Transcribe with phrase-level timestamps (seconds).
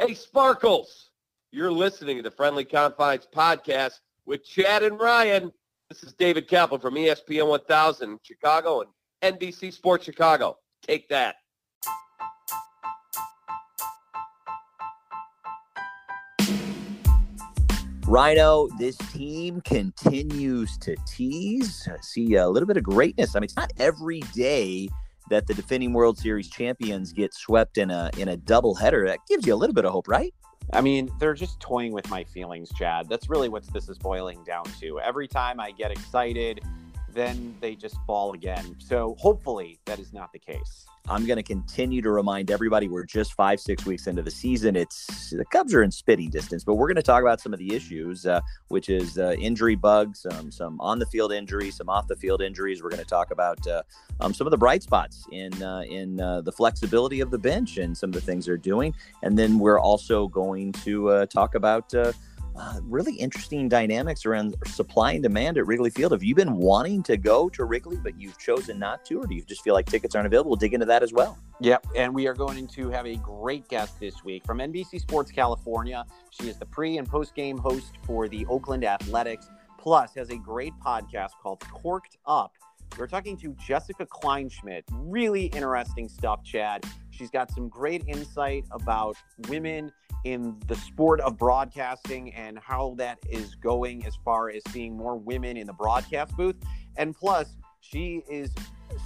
[0.00, 1.10] Hey, Sparkles,
[1.52, 5.52] you're listening to the Friendly Confines podcast with Chad and Ryan.
[5.90, 8.82] This is David Kaplan from ESPN 1000 Chicago
[9.20, 10.56] and NBC Sports Chicago.
[10.80, 11.34] Take that.
[18.06, 21.86] Rhino, this team continues to tease.
[22.00, 23.36] See a little bit of greatness.
[23.36, 24.88] I mean, it's not every day
[25.30, 29.06] that the defending World Series champions get swept in a in a doubleheader.
[29.06, 30.34] That gives you a little bit of hope, right?
[30.72, 33.08] I mean, they're just toying with my feelings, Chad.
[33.08, 35.00] That's really what this is boiling down to.
[35.00, 36.60] Every time I get excited,
[37.14, 38.76] then they just fall again.
[38.78, 40.86] So hopefully that is not the case.
[41.08, 44.76] I'm going to continue to remind everybody we're just five, six weeks into the season.
[44.76, 47.58] It's the Cubs are in spitting distance, but we're going to talk about some of
[47.58, 51.88] the issues, uh, which is uh, injury bugs, um, some on the field injuries, some
[51.88, 52.82] off the field injuries.
[52.82, 53.82] We're going to talk about uh,
[54.20, 57.78] um, some of the bright spots in uh, in uh, the flexibility of the bench
[57.78, 61.54] and some of the things they're doing, and then we're also going to uh, talk
[61.54, 61.92] about
[62.82, 66.12] really interesting dynamics around supply and demand at Wrigley Field.
[66.12, 69.34] Have you been wanting to go to Wrigley, but you've chosen not to, or do
[69.34, 70.50] you just feel like tickets aren't available?
[70.50, 71.38] We'll dig into that as well.
[71.60, 71.86] Yep.
[71.96, 76.04] And we are going to have a great guest this week from NBC Sports California.
[76.30, 79.48] She is the pre and post game host for the Oakland Athletics,
[79.78, 82.52] plus has a great podcast called Corked Up.
[82.98, 84.82] We're talking to Jessica Kleinschmidt.
[84.92, 86.84] Really interesting stuff, Chad.
[87.10, 89.16] She's got some great insight about
[89.48, 89.92] women
[90.24, 95.16] in the sport of broadcasting and how that is going as far as seeing more
[95.16, 96.56] women in the broadcast booth.
[96.96, 98.50] And plus, she is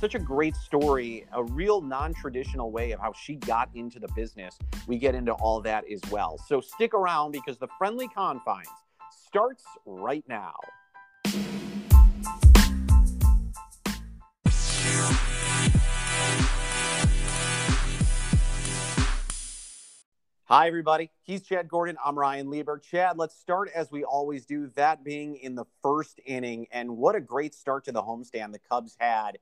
[0.00, 4.08] such a great story, a real non traditional way of how she got into the
[4.16, 4.58] business.
[4.86, 6.38] We get into all that as well.
[6.38, 8.68] So stick around because the friendly confines
[9.10, 10.54] starts right now.
[20.48, 21.10] Hi, everybody.
[21.22, 21.96] He's Chad Gordon.
[22.04, 22.78] I'm Ryan Lieber.
[22.78, 26.66] Chad, let's start as we always do, that being in the first inning.
[26.70, 29.38] And what a great start to the homestand the Cubs had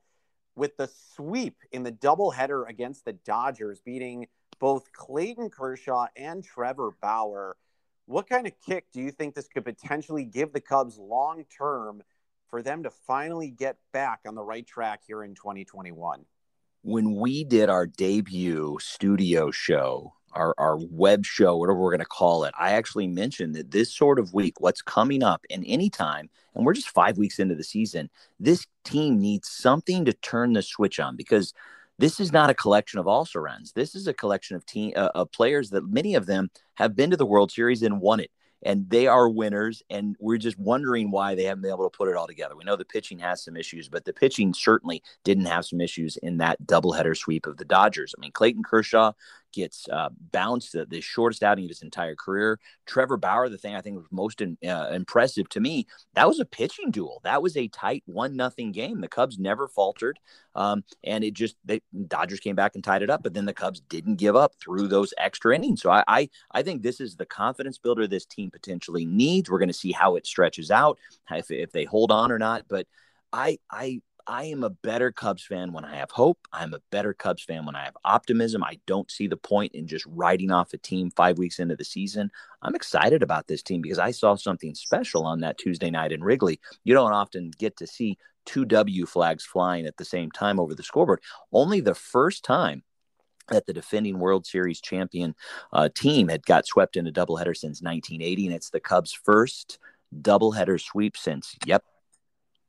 [0.54, 4.28] with the sweep in the doubleheader against the Dodgers, beating
[4.60, 7.56] both Clayton Kershaw and Trevor Bauer.
[8.06, 12.04] What kind of kick do you think this could potentially give the Cubs long term
[12.48, 16.25] for them to finally get back on the right track here in 2021?
[16.82, 22.06] When we did our debut studio show our, our web show, whatever we're going to
[22.06, 25.91] call it, I actually mentioned that this sort of week, what's coming up in any
[25.91, 30.53] time, and we're just five weeks into the season, this team needs something to turn
[30.53, 31.53] the switch on because
[31.98, 33.72] this is not a collection of also runs.
[33.72, 37.10] This is a collection of team uh, of players that many of them have been
[37.10, 38.31] to the World Series and won it
[38.62, 39.82] and they are winners.
[39.91, 42.56] And we're just wondering why they haven't been able to put it all together.
[42.56, 46.16] We know the pitching has some issues, but the pitching certainly didn't have some issues
[46.19, 48.15] in that doubleheader sweep of the Dodgers.
[48.16, 49.12] I mean, Clayton Kershaw
[49.53, 52.59] gets uh, bounced the, the, shortest outing of his entire career.
[52.87, 56.41] Trevor Bauer, the thing I think was most in, uh, impressive to me, that was
[56.41, 57.21] a pitching duel.
[57.25, 59.01] That was a tight one nothing game.
[59.01, 60.19] The Cubs never faltered,
[60.55, 63.23] um, and it just the Dodgers came back and tied it up.
[63.23, 65.83] But then the Cubs didn't give up through those extra innings.
[65.83, 69.51] So I I, I think this is the confidence builder this team potentially needs.
[69.51, 70.99] We're going to see how it stretches out,
[71.31, 72.65] if if they hold on or not.
[72.69, 72.87] But
[73.33, 76.38] I I I am a better Cubs fan when I have hope.
[76.53, 78.62] I'm a better Cubs fan when I have optimism.
[78.62, 81.84] I don't see the point in just writing off a team five weeks into the
[81.84, 82.31] season.
[82.62, 86.22] I'm excited about this team because I saw something special on that Tuesday night in
[86.22, 86.60] Wrigley.
[86.84, 90.75] You don't often get to see two W flags flying at the same time over
[90.75, 91.21] the scoreboard.
[91.53, 92.83] Only the first time
[93.49, 95.34] that the defending World Series champion
[95.72, 99.78] uh, team had got swept in a doubleheader since 1980, and it's the Cubs' first
[100.21, 101.84] doubleheader sweep since, yep,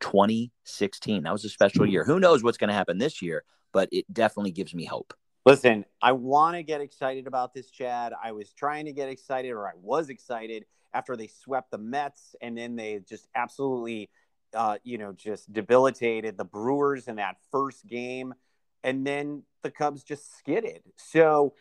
[0.04, 1.24] 2016.
[1.24, 2.04] That was a special year.
[2.04, 5.14] Who knows what's going to happen this year, but it definitely gives me hope.
[5.46, 8.14] Listen, I want to get excited about this, Chad.
[8.22, 12.36] I was trying to get excited, or I was excited after they swept the Mets,
[12.42, 14.10] and then they just absolutely,
[14.54, 18.34] uh, you know, just debilitated the Brewers in that first game,
[18.84, 20.82] and then the Cubs just skidded.
[20.98, 21.54] So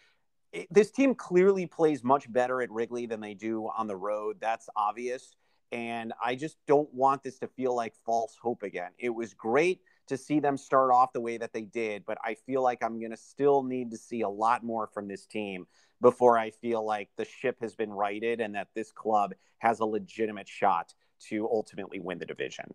[0.53, 4.39] it, this team clearly plays much better at Wrigley than they do on the road.
[4.41, 5.37] That's obvious.
[5.73, 8.91] And I just don't want this to feel like false hope again.
[8.99, 12.35] It was great to see them start off the way that they did, but I
[12.35, 15.67] feel like I'm going to still need to see a lot more from this team
[16.03, 19.87] before I feel like the ship has been righted and that this club has a
[19.87, 20.93] legitimate shot
[21.29, 22.67] to ultimately win the division.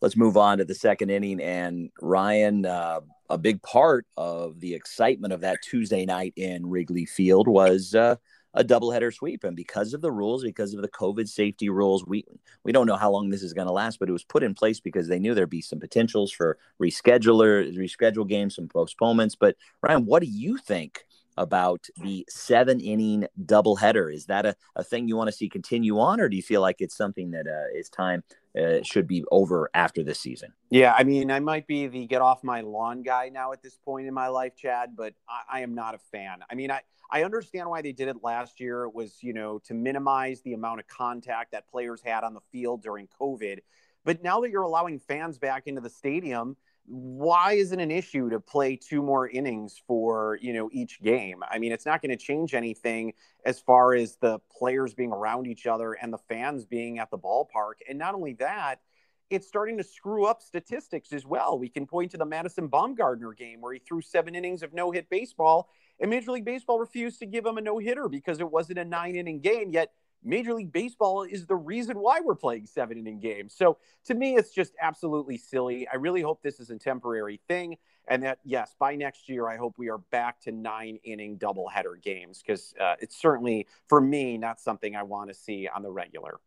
[0.00, 1.40] Let's move on to the second inning.
[1.40, 7.06] And Ryan, uh, a big part of the excitement of that Tuesday night in Wrigley
[7.06, 8.16] Field was uh,
[8.56, 9.44] a doubleheader sweep.
[9.44, 12.24] And because of the rules, because of the COVID safety rules, we
[12.64, 14.54] we don't know how long this is going to last, but it was put in
[14.54, 19.36] place because they knew there'd be some potentials for rescheduler, reschedule games, some postponements.
[19.36, 21.04] But Ryan, what do you think
[21.36, 24.12] about the seven inning doubleheader.
[24.12, 26.60] Is that a, a thing you want to see continue on, or do you feel
[26.60, 28.22] like it's something that uh, is time
[28.58, 30.52] uh, should be over after this season?
[30.70, 33.76] Yeah, I mean, I might be the get off my lawn guy now at this
[33.76, 36.40] point in my life, Chad, but I, I am not a fan.
[36.50, 36.80] I mean, I,
[37.10, 38.84] I understand why they did it last year.
[38.84, 42.40] It was, you know, to minimize the amount of contact that players had on the
[42.50, 43.58] field during COVID.
[44.04, 46.56] But now that you're allowing fans back into the stadium,
[46.86, 51.42] why is it an issue to play two more innings for you know each game?
[51.48, 53.12] I mean it's not going to change anything
[53.44, 57.18] as far as the players being around each other and the fans being at the
[57.18, 57.74] ballpark.
[57.88, 58.80] And not only that
[59.28, 61.58] it's starting to screw up statistics as well.
[61.58, 64.92] We can point to the madison bumgarner game where he threw seven innings of no
[64.92, 65.68] hit baseball
[65.98, 68.84] and major league baseball refused to give him a no hitter because it wasn't a
[68.84, 69.92] nine inning game yet
[70.26, 73.54] Major League Baseball is the reason why we're playing seven inning games.
[73.56, 75.86] So to me, it's just absolutely silly.
[75.88, 77.76] I really hope this is a temporary thing.
[78.08, 82.00] And that, yes, by next year, I hope we are back to nine inning doubleheader
[82.02, 85.90] games because uh, it's certainly, for me, not something I want to see on the
[85.90, 86.40] regular.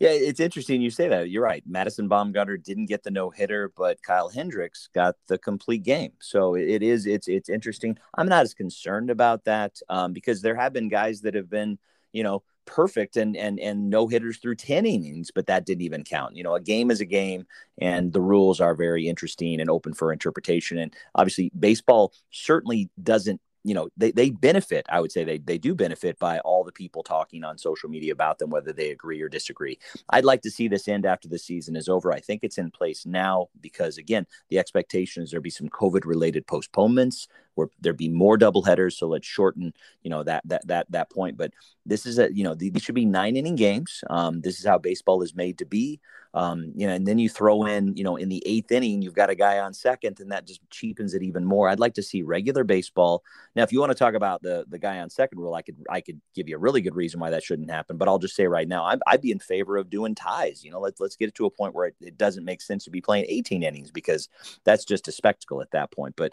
[0.00, 1.30] Yeah, it's interesting you say that.
[1.30, 1.62] You're right.
[1.66, 6.12] Madison Bumgarner didn't get the no hitter, but Kyle Hendricks got the complete game.
[6.20, 7.96] So it is it's it's interesting.
[8.18, 11.78] I'm not as concerned about that um, because there have been guys that have been
[12.12, 16.04] you know perfect and and and no hitters through 10 innings but that didn't even
[16.04, 16.36] count.
[16.36, 17.46] You know a game is a game
[17.78, 20.78] and the rules are very interesting and open for interpretation.
[20.78, 25.58] And obviously baseball certainly doesn't you know they, they benefit i would say they, they
[25.58, 29.20] do benefit by all the people talking on social media about them whether they agree
[29.20, 29.78] or disagree.
[30.10, 32.12] I'd like to see this end after the season is over.
[32.12, 36.04] I think it's in place now because again the expectation is there be some covid
[36.04, 39.72] related postponements where there'd be more double headers so let's shorten
[40.02, 41.52] you know that that that that point but
[41.86, 44.78] this is a you know these should be nine inning games um, this is how
[44.78, 46.00] baseball is made to be
[46.34, 49.14] um, you know, and then you throw in, you know, in the eighth inning, you've
[49.14, 51.68] got a guy on second, and that just cheapens it even more.
[51.68, 53.22] I'd like to see regular baseball.
[53.54, 55.76] Now, if you want to talk about the the guy on second rule, I could
[55.88, 57.98] I could give you a really good reason why that shouldn't happen.
[57.98, 60.64] But I'll just say right now, I'd, I'd be in favor of doing ties.
[60.64, 62.82] You know, let's let's get it to a point where it, it doesn't make sense
[62.84, 64.28] to be playing 18 innings because
[64.64, 66.16] that's just a spectacle at that point.
[66.16, 66.32] But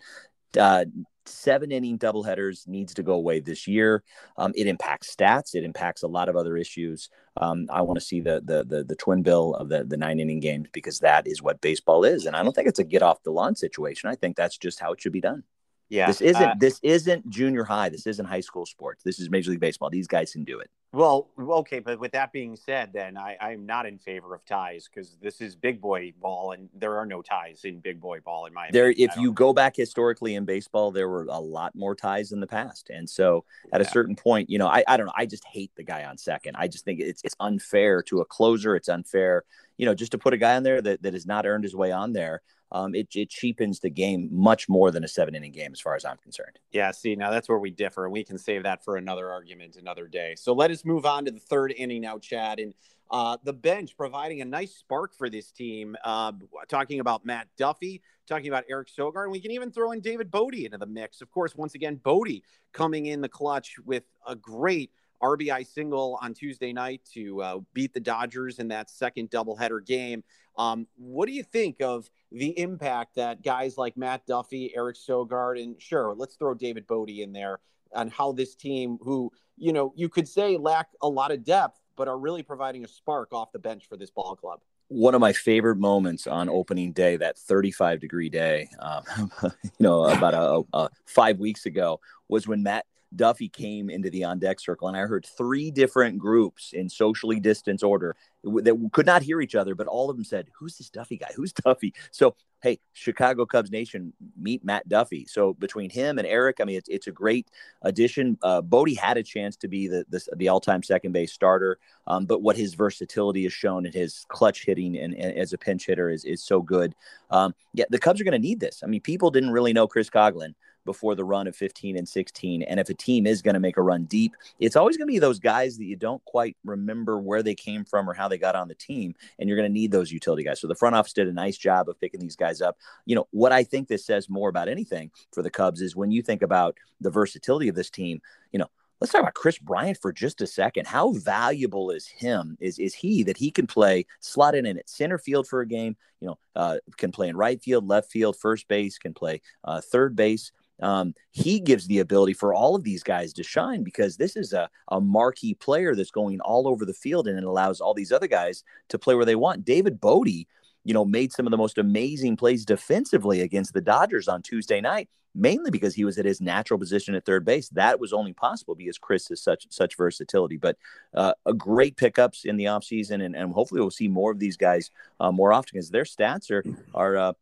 [0.59, 0.85] uh,
[1.25, 4.03] seven inning doubleheaders needs to go away this year.
[4.37, 5.55] Um, it impacts stats.
[5.55, 7.09] It impacts a lot of other issues.
[7.37, 10.19] Um, I want to see the, the, the the twin bill of the the nine
[10.19, 13.01] inning games because that is what baseball is, and I don't think it's a get
[13.01, 14.09] off the lawn situation.
[14.09, 15.43] I think that's just how it should be done.
[15.89, 17.89] Yeah, this isn't uh, this isn't junior high.
[17.89, 19.03] This isn't high school sports.
[19.03, 19.89] This is Major League Baseball.
[19.89, 20.69] These guys can do it.
[20.93, 24.89] Well, okay, but with that being said, then I, I'm not in favor of ties
[24.93, 28.45] because this is big boy ball, and there are no ties in big boy ball
[28.45, 28.89] in my there.
[28.89, 29.09] Opinion.
[29.09, 29.31] If you know.
[29.31, 33.09] go back historically in baseball, there were a lot more ties in the past, and
[33.09, 33.87] so at yeah.
[33.87, 35.13] a certain point, you know, I, I don't know.
[35.15, 36.57] I just hate the guy on second.
[36.57, 38.75] I just think it's it's unfair to a closer.
[38.75, 39.45] It's unfair,
[39.77, 41.75] you know, just to put a guy on there that that has not earned his
[41.75, 42.41] way on there
[42.71, 45.95] um, it, it cheapens the game much more than a seven inning game, as far
[45.95, 46.57] as I'm concerned.
[46.71, 49.75] Yeah, see, now that's where we differ, and we can save that for another argument
[49.75, 50.35] another day.
[50.37, 52.59] So let us move on to the third inning now, Chad.
[52.59, 52.73] And
[53.09, 56.31] uh, the bench providing a nice spark for this team, uh,
[56.69, 60.31] talking about Matt Duffy, talking about Eric Sogard, and we can even throw in David
[60.31, 61.21] Bote into the mix.
[61.21, 62.41] Of course, once again, Bote
[62.71, 64.91] coming in the clutch with a great
[65.21, 70.23] RBI single on Tuesday night to uh, beat the Dodgers in that second doubleheader game.
[70.57, 75.61] Um, what do you think of the impact that guys like Matt Duffy, Eric Sogard,
[75.61, 77.59] and sure, let's throw David Bote in there
[77.93, 79.31] on how this team, who,
[79.61, 82.87] you know, you could say lack a lot of depth, but are really providing a
[82.87, 84.59] spark off the bench for this ball club?
[84.87, 89.03] One of my favorite moments on opening day, that 35 degree day, um,
[89.43, 94.23] you know, about a, a five weeks ago, was when Matt Duffy came into the
[94.23, 99.05] on deck circle, and I heard three different groups in socially distanced order that could
[99.05, 101.29] not hear each other, but all of them said, "Who's this Duffy guy?
[101.35, 105.25] Who's Duffy?" So, hey, Chicago Cubs Nation, meet Matt Duffy.
[105.25, 107.47] So between him and Eric, I mean, it's, it's a great
[107.81, 108.37] addition.
[108.41, 111.79] Uh, Bote had a chance to be the the, the all time second base starter,
[112.07, 115.57] um, but what his versatility has shown and his clutch hitting and, and as a
[115.57, 116.93] pinch hitter is is so good.
[117.29, 118.81] Um, yeah, the Cubs are going to need this.
[118.83, 120.53] I mean, people didn't really know Chris Coghlan
[120.85, 122.63] before the run of 15 and 16.
[122.63, 125.11] And if a team is going to make a run deep, it's always going to
[125.11, 128.37] be those guys that you don't quite remember where they came from or how they
[128.37, 129.15] got on the team.
[129.39, 130.59] And you're going to need those utility guys.
[130.59, 132.77] So the front office did a nice job of picking these guys up.
[133.05, 136.11] You know, what I think this says more about anything for the Cubs is when
[136.11, 138.21] you think about the versatility of this team,
[138.51, 138.69] you know,
[139.01, 140.87] let's talk about Kris Bryant for just a second.
[140.87, 142.55] How valuable is him?
[142.61, 145.97] Is is he that he can play slot in at center field for a game?
[146.21, 149.81] You know, uh, can play in right field, left field, first base, can play uh,
[149.81, 154.17] third base um, he gives the ability for all of these guys to shine because
[154.17, 157.79] this is a, a marquee player that's going all over the field and it allows
[157.79, 159.65] all these other guys to play where they want.
[159.65, 164.27] David Bote, you know, made some of the most amazing plays defensively against the Dodgers
[164.27, 165.09] on Tuesday night.
[165.33, 167.69] mainly because he was at his natural position at third base.
[167.69, 170.57] That was only possible because Kris has such such versatility.
[170.57, 170.77] But
[171.13, 174.57] uh, a great pickups in the offseason, and, and hopefully we'll see more of these
[174.57, 177.33] guys uh, more often because their stats are are uh,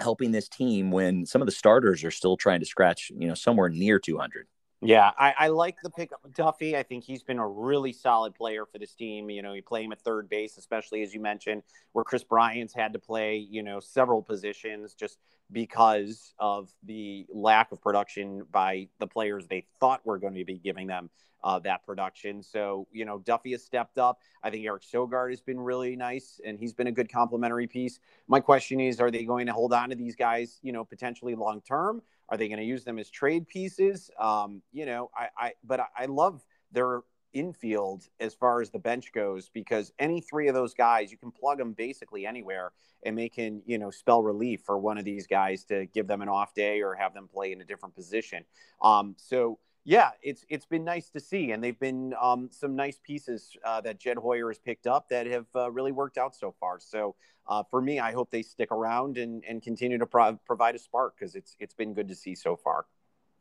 [0.00, 3.34] helping this team when some of the starters are still trying to scratch, you know,
[3.34, 4.46] somewhere near 200.
[4.82, 6.76] Yeah, I, I like the pickup of Duffy.
[6.76, 9.30] I think he's been a really solid player for this team.
[9.30, 11.62] You know, you play him at third base, especially as you mentioned,
[11.92, 15.18] where Kris Bryant's had to play, you know, several positions just
[15.52, 20.58] because of the lack of production by the players they thought were going to be
[20.58, 21.08] giving them
[21.44, 22.42] uh, that production.
[22.42, 24.18] So, you know, Duffy has stepped up.
[24.42, 28.00] I think Eric Sogard has been really nice and he's been a good complementary piece.
[28.26, 31.36] My question is, are they going to hold on to these guys, you know, potentially
[31.36, 32.02] long term?
[32.28, 34.10] Are they going to use them as trade pieces?
[34.18, 38.78] Um, you know, I, I but I, I love their infield as far as the
[38.78, 42.72] bench goes because any three of those guys you can plug them basically anywhere
[43.04, 46.22] and they can you know spell relief for one of these guys to give them
[46.22, 48.44] an off day or have them play in a different position.
[48.82, 51.52] Um, so yeah it's it's been nice to see.
[51.52, 55.26] And they've been um, some nice pieces uh, that jed hoyer has picked up that
[55.26, 56.78] have uh, really worked out so far.
[56.80, 57.14] So
[57.48, 60.78] uh, for me i hope they stick around and, and continue to pro- provide a
[60.78, 62.86] spark because it's it's been good to see so far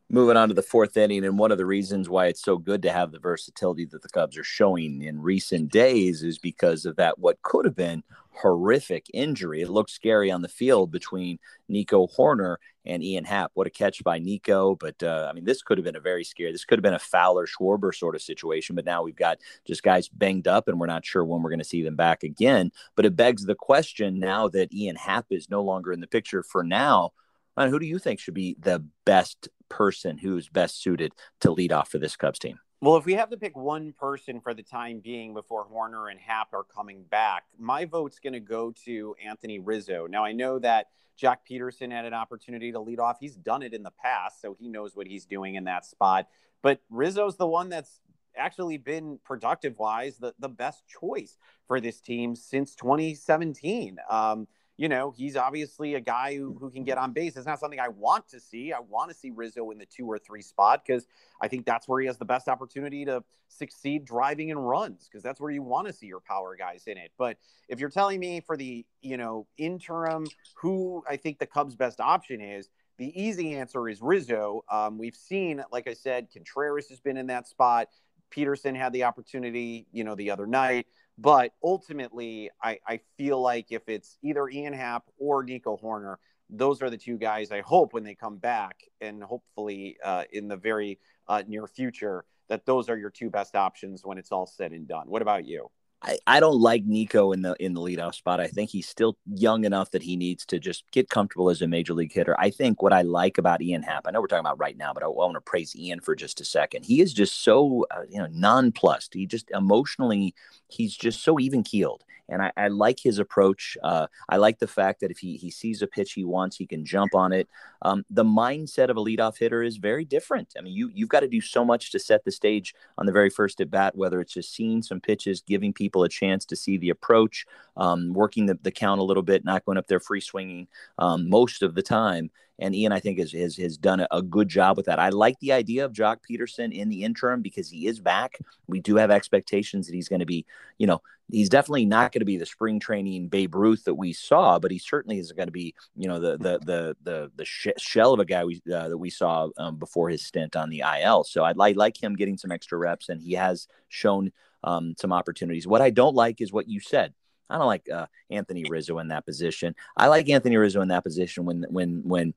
[0.09, 2.81] moving on to the fourth inning, and one of the reasons why it's so good
[2.83, 6.95] to have the versatility that the Cubs are showing in recent days is because of
[6.97, 9.61] that what could have been horrific injury.
[9.61, 13.51] It looked scary on the field between Nico hoerner and Ian Happ.
[13.55, 14.75] What a catch by Nico!
[14.75, 16.51] But uh, I mean, this could have been a very scary.
[16.51, 18.75] This could have been a Fowler Schwarber sort of situation.
[18.75, 21.59] But now we've got just guys banged up, and we're not sure when we're going
[21.59, 22.71] to see them back again.
[22.95, 26.43] But it begs the question now that Ian Happ is no longer in the picture
[26.43, 27.11] for now.
[27.57, 31.89] Who do you think should be the best person who's best suited to lead off
[31.89, 32.59] for this Cubs team?
[32.81, 36.19] Well, if we have to pick one person for the time being before Hoerner and
[36.19, 40.07] Happ are coming back, my vote's going to go to Anthony Rizzo.
[40.07, 40.87] Now, I know that
[41.21, 43.17] Joc Pederson had an opportunity to lead off.
[43.19, 46.27] He's done it in the past, so he knows what he's doing in that spot.
[46.61, 47.99] But Rizzo's the one that's
[48.37, 53.97] actually been productive wise the, the best choice for this team since 2017.
[54.09, 57.37] Um, you know, he's obviously a guy who, who can get on base.
[57.37, 58.73] It's not something I want to see.
[58.73, 61.07] I want to see Rizzo in the two or three spot because
[61.41, 65.23] I think that's where he has the best opportunity to succeed driving and runs because
[65.23, 67.11] that's where you want to see your power guys in it.
[67.17, 67.37] But
[67.69, 72.01] if you're telling me for the, you know, interim, who I think the Cubs' best
[72.01, 74.63] option is, the easy answer is Rizzo.
[74.69, 77.87] Um, we've seen, like I said, Contreras has been in that spot.
[78.31, 80.87] Pederson had the opportunity, you know, the other night.
[81.17, 86.17] But ultimately, I, I feel like if it's either Ian Happ or Nico Hoerner,
[86.49, 90.47] those are the two guys I hope when they come back, and hopefully uh, in
[90.47, 94.45] the very uh, near future, that those are your two best options when it's all
[94.45, 95.07] said and done.
[95.07, 95.69] What about you?
[96.05, 98.39] I, I don't like Nico in the in the leadoff spot.
[98.39, 101.67] I think he's still young enough that he needs to just get comfortable as a
[101.67, 102.35] major league hitter.
[102.39, 104.93] I think what I like about Ian Happ, I know we're talking about right now,
[104.93, 106.85] but I, I want to praise Ian for just a second.
[106.85, 109.13] He is just so uh, you know nonplussed.
[109.15, 110.35] He just emotionally,
[110.67, 113.77] he's just so even keeled and I, I like his approach.
[113.83, 116.65] Uh, I like the fact that if he he sees a pitch he wants, he
[116.65, 117.47] can jump on it.
[117.81, 120.53] Um, the mindset of a leadoff hitter is very different.
[120.57, 123.11] I mean, you you've got to do so much to set the stage on the
[123.11, 126.55] very first at bat, whether it's just seeing some pitches, giving people a chance to
[126.55, 127.45] see the approach,
[127.77, 130.67] um, working the, the count a little bit, not going up there free swinging
[130.97, 132.29] um, most of the time.
[132.59, 134.99] And Ian, I think, has has, has done a, good job with that.
[134.99, 138.39] I like the idea of Joc Pederson in the interim because he is back.
[138.67, 140.45] We do have expectations that he's going to be,
[140.77, 144.13] you know, he's definitely not going to be the spring training Babe Ruth that we
[144.13, 147.45] saw, but he certainly is going to be, you know, the the the the the
[147.45, 150.69] sh- shell of a guy we uh, that we saw um, before his stint on
[150.69, 151.23] the IL.
[151.23, 154.31] So I'd like like him getting some extra reps, and he has shown
[154.63, 155.67] um, some opportunities.
[155.67, 157.13] What I don't like is what you said.
[157.49, 159.75] I don't like uh, Anthony Rizzo in that position.
[159.95, 162.33] I like Anthony Rizzo in that position when when when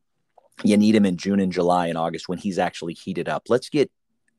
[0.64, 3.44] you need him in June and July and August when he's actually heated up.
[3.48, 3.90] Let's get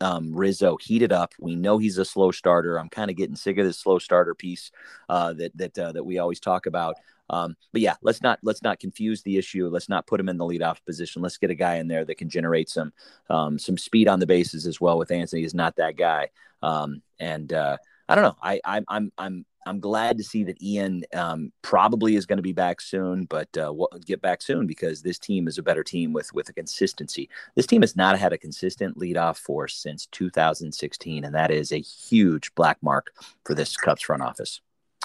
[0.01, 1.33] um, Rizzo heated up.
[1.39, 2.77] We know he's a slow starter.
[2.79, 4.71] I'm kind of getting sick of this slow starter piece
[5.07, 6.95] uh, that that uh, that we always talk about.
[7.29, 9.67] Um, but yeah, let's not let's not confuse the issue.
[9.67, 11.21] Let's not put him in the leadoff position.
[11.21, 12.91] Let's get a guy in there that can generate some
[13.29, 14.97] um, some speed on the bases as well.
[14.97, 16.29] With Anthony, is not that guy.
[16.61, 17.77] Um, and uh,
[18.09, 18.37] I don't know.
[18.41, 22.43] I, I I'm I'm I'm glad to see that Ian um, probably is going to
[22.43, 25.83] be back soon, but uh, we'll get back soon because this team is a better
[25.83, 27.29] team with with a consistency.
[27.55, 31.79] This team has not had a consistent leadoff force since 2016, and that is a
[31.79, 33.13] huge black mark
[33.45, 34.59] for this Cubs front office.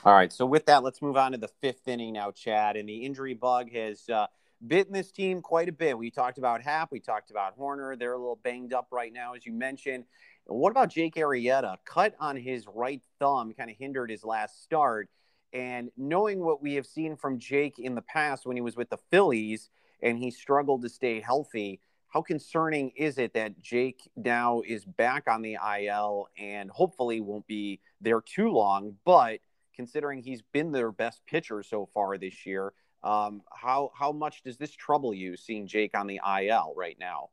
[0.04, 2.76] All right, so with that, let's move on to the fifth inning now, Chad.
[2.76, 4.26] And the injury bug has uh,
[4.66, 5.96] bitten this team quite a bit.
[5.96, 7.98] We talked about Happ, we talked about Hoerner.
[7.98, 10.04] They're a little banged up right now, as you mentioned.
[10.46, 11.76] What about Jake Arrieta?
[11.86, 15.08] Cut on his right thumb kind of hindered his last start.
[15.52, 18.90] And knowing what we have seen from Jake in the past when he was with
[18.90, 19.70] the Phillies
[20.02, 25.28] and he struggled to stay healthy, how concerning is it that Jake now is back
[25.28, 28.96] on the IL and hopefully won't be there too long?
[29.04, 29.40] But
[29.74, 32.72] considering he's been their best pitcher so far this year,
[33.02, 37.30] um, how how much does this trouble you seeing Jake on the IL right now?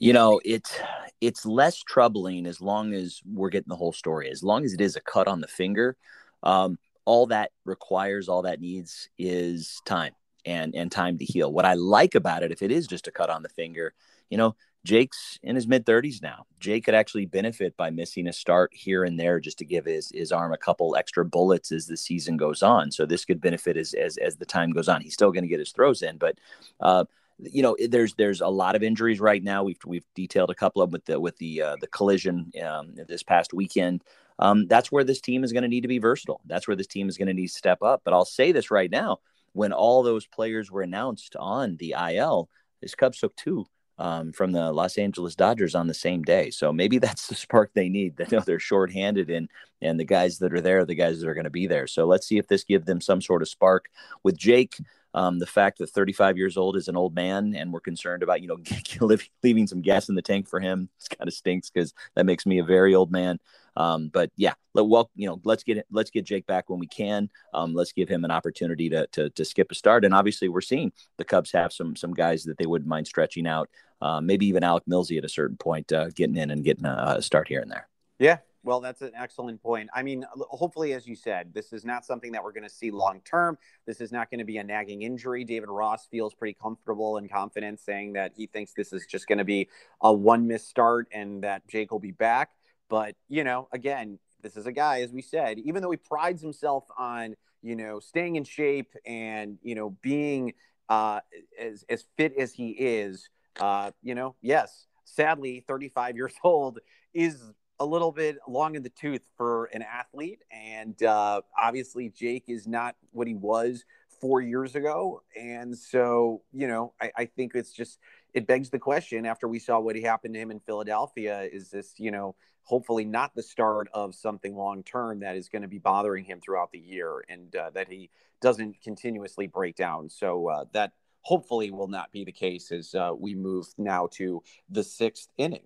[0.00, 0.80] You know, it's
[1.20, 4.30] it's less troubling as long as we're getting the whole story.
[4.30, 5.94] As long as it is a cut on the finger,
[6.42, 10.14] um, all that requires, all that needs is time
[10.46, 11.52] and and time to heal.
[11.52, 13.92] What I like about it, if it is just a cut on the finger,
[14.30, 16.46] you know, Jake's in his mid 30s now.
[16.58, 20.10] Jake could actually benefit by missing a start here and there just to give his
[20.14, 22.90] his arm a couple extra bullets as the season goes on.
[22.90, 25.02] So this could benefit as as, as the time goes on.
[25.02, 26.38] He's still going to get his throws in, but
[26.80, 27.04] uh,
[27.42, 29.62] you know, there's there's a lot of injuries right now.
[29.62, 32.94] We've we've detailed a couple of them with the with the uh, the collision um,
[33.08, 34.02] this past weekend.
[34.38, 36.40] Um, that's where this team is going to need to be versatile.
[36.46, 38.02] That's where this team is going to need to step up.
[38.04, 39.18] But I'll say this right now:
[39.52, 42.48] when all those players were announced on the IL,
[42.80, 43.66] this Cubs took two
[44.00, 46.50] um, from the Los Angeles Dodgers on the same day.
[46.50, 48.16] So maybe that's the spark they need.
[48.16, 49.48] They know they're shorthanded, and
[49.82, 51.86] and the guys that are there, the guys that are going to be there.
[51.86, 53.86] So let's see if this gives them some sort of spark
[54.24, 54.76] with Jake.
[55.14, 58.42] Um, the fact that 35 years old is an old man, and we're concerned about
[58.42, 61.94] you know leaving some gas in the tank for him, it kind of stinks because
[62.14, 63.38] that makes me a very old man.
[63.76, 66.86] Um, but yeah, let, well, you know, let's get let's get Jake back when we
[66.86, 67.30] can.
[67.54, 70.04] Um, let's give him an opportunity to, to, to skip a start.
[70.04, 73.46] And obviously, we're seeing the Cubs have some some guys that they wouldn't mind stretching
[73.46, 73.68] out.
[74.00, 77.16] Uh, maybe even Alec Milsey at a certain point, uh, getting in and getting a,
[77.18, 77.86] a start here and there.
[78.18, 79.88] Yeah, well, that's an excellent point.
[79.94, 82.90] I mean, hopefully, as you said, this is not something that we're going to see
[82.90, 83.56] long term.
[83.86, 85.44] This is not going to be a nagging injury.
[85.44, 89.38] David Ross feels pretty comfortable and confident saying that he thinks this is just going
[89.38, 89.68] to be
[90.02, 92.50] a one miss start and that Jake will be back.
[92.90, 96.42] But, you know, again, this is a guy, as we said, even though he prides
[96.42, 100.54] himself on, you know, staying in shape and, you know, being
[100.88, 101.20] uh,
[101.58, 106.80] as, as fit as he is, uh, you know, yes, sadly, 35 years old
[107.14, 110.42] is a little bit long in the tooth for an athlete.
[110.52, 113.84] And uh, obviously, Jake is not what he was
[114.20, 115.22] four years ago.
[115.34, 117.98] And so, you know, I, I think it's just,
[118.34, 121.94] it begs the question after we saw what happened to him in Philadelphia is this,
[121.96, 125.78] you know, hopefully not the start of something long term that is going to be
[125.78, 128.10] bothering him throughout the year and uh, that he
[128.42, 130.10] doesn't continuously break down.
[130.10, 134.42] So uh, that hopefully will not be the case as uh, we move now to
[134.68, 135.64] the sixth inning.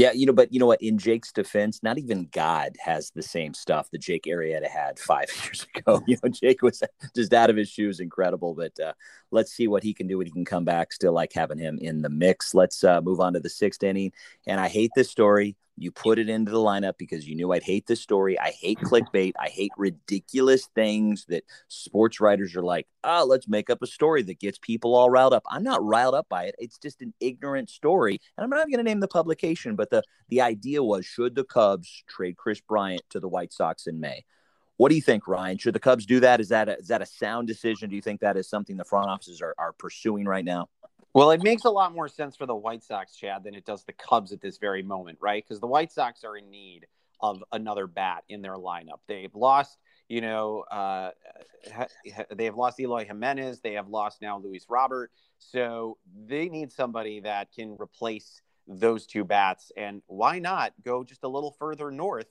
[0.00, 0.80] Yeah, you know, but you know what?
[0.80, 5.26] In Jake's defense, not even God has the same stuff that Jake Arrieta had five
[5.44, 6.02] years ago.
[6.06, 6.82] You know, Jake was
[7.14, 8.54] just out of his shoes, incredible.
[8.54, 8.94] But uh,
[9.30, 10.94] let's see what he can do when he can come back.
[10.94, 12.54] Still like having him in the mix.
[12.54, 14.12] Let's uh, move on to the sixth inning.
[14.46, 15.54] And I hate this story.
[15.80, 18.38] You put it into the lineup because you knew I'd hate this story.
[18.38, 18.94] I hate mm-hmm.
[18.94, 19.32] clickbait.
[19.40, 24.22] I hate ridiculous things that sports writers are like, oh, let's make up a story
[24.24, 25.42] that gets people all riled up.
[25.48, 26.54] I'm not riled up by it.
[26.58, 28.20] It's just an ignorant story.
[28.36, 31.44] And I'm not going to name the publication, but the, the idea was should the
[31.44, 34.26] Cubs trade Kris Bryant to the White Sox in May?
[34.76, 35.56] What do you think, Ryan?
[35.56, 36.40] Should the Cubs do that?
[36.40, 37.88] Is that a, is that a sound decision?
[37.88, 40.68] Do you think that is something the front offices are, are pursuing right now?
[41.12, 43.84] Well, it makes a lot more sense for the White Sox, Chad, than it does
[43.84, 45.42] the Cubs at this very moment, right?
[45.46, 46.86] Because the White Sox are in need
[47.20, 49.00] of another bat in their lineup.
[49.08, 51.10] They've lost, you know, uh,
[52.34, 53.60] they have lost Eloy Jimenez.
[53.60, 55.10] They have lost now Luis Robert.
[55.38, 59.72] So they need somebody that can replace those two bats.
[59.76, 62.28] And why not go just a little further north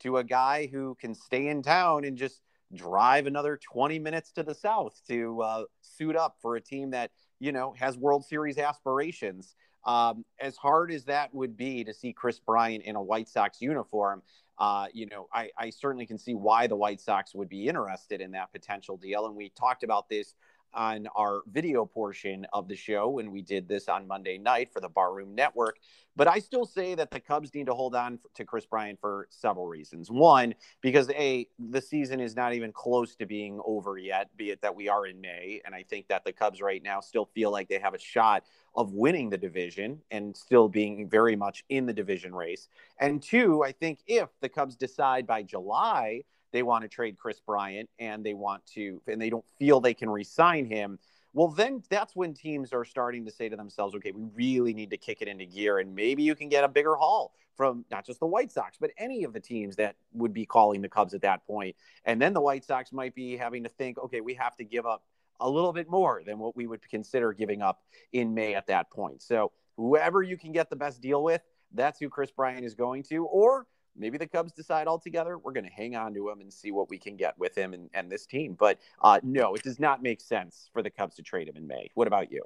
[0.00, 2.40] to a guy who can stay in town and just
[2.74, 7.10] drive another 20 minutes to the south to uh, suit up for a team that
[7.42, 9.56] you know, has World Series aspirations.
[9.84, 13.60] Um, as hard as that would be to see Kris Bryant in a White Sox
[13.60, 14.22] uniform,
[14.58, 18.20] uh, you know, I, I certainly can see why the White Sox would be interested
[18.20, 19.26] in that potential deal.
[19.26, 20.34] And we talked about this
[20.74, 24.80] on our video portion of the show when we did this on Monday night for
[24.80, 25.78] the Barroom Network.
[26.14, 29.28] But I still say that the Cubs need to hold on to Kris Bryant for
[29.30, 30.10] several reasons.
[30.10, 34.60] One, because A, the season is not even close to being over yet, be it
[34.60, 35.62] that we are in May.
[35.64, 38.44] And I think that the Cubs right now still feel like they have a shot
[38.74, 42.68] of winning the division and still being very much in the division race.
[42.98, 47.40] And two, I think if the Cubs decide by July they want to trade Kris
[47.40, 50.98] Bryant and they want to, and they don't feel they can re-sign him.
[51.34, 54.90] Well, then that's when teams are starting to say to themselves, okay, we really need
[54.90, 55.78] to kick it into gear.
[55.78, 58.90] And maybe you can get a bigger haul from not just the White Sox, but
[58.98, 61.74] any of the teams that would be calling the Cubs at that point.
[62.04, 64.84] And then the White Sox might be having to think, okay, we have to give
[64.84, 65.04] up
[65.40, 68.90] a little bit more than what we would consider giving up in May at that
[68.90, 69.22] point.
[69.22, 73.02] So whoever you can get the best deal with, that's who Kris Bryant is going
[73.04, 73.24] to.
[73.24, 76.72] Or maybe the Cubs decide altogether we're going to hang on to him and see
[76.72, 78.56] what we can get with him and, and this team.
[78.58, 81.66] But uh, no, it does not make sense for the Cubs to trade him in
[81.66, 81.90] May.
[81.94, 82.44] What about you?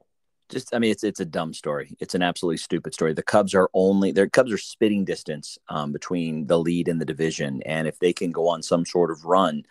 [0.49, 1.97] just I mean it's it's a dumb story.
[2.01, 3.13] It's an absolutely stupid story.
[3.13, 7.05] The Cubs are only their Cubs are spitting distance um, between the lead and the
[7.05, 9.65] division, and if they can go on some sort of run,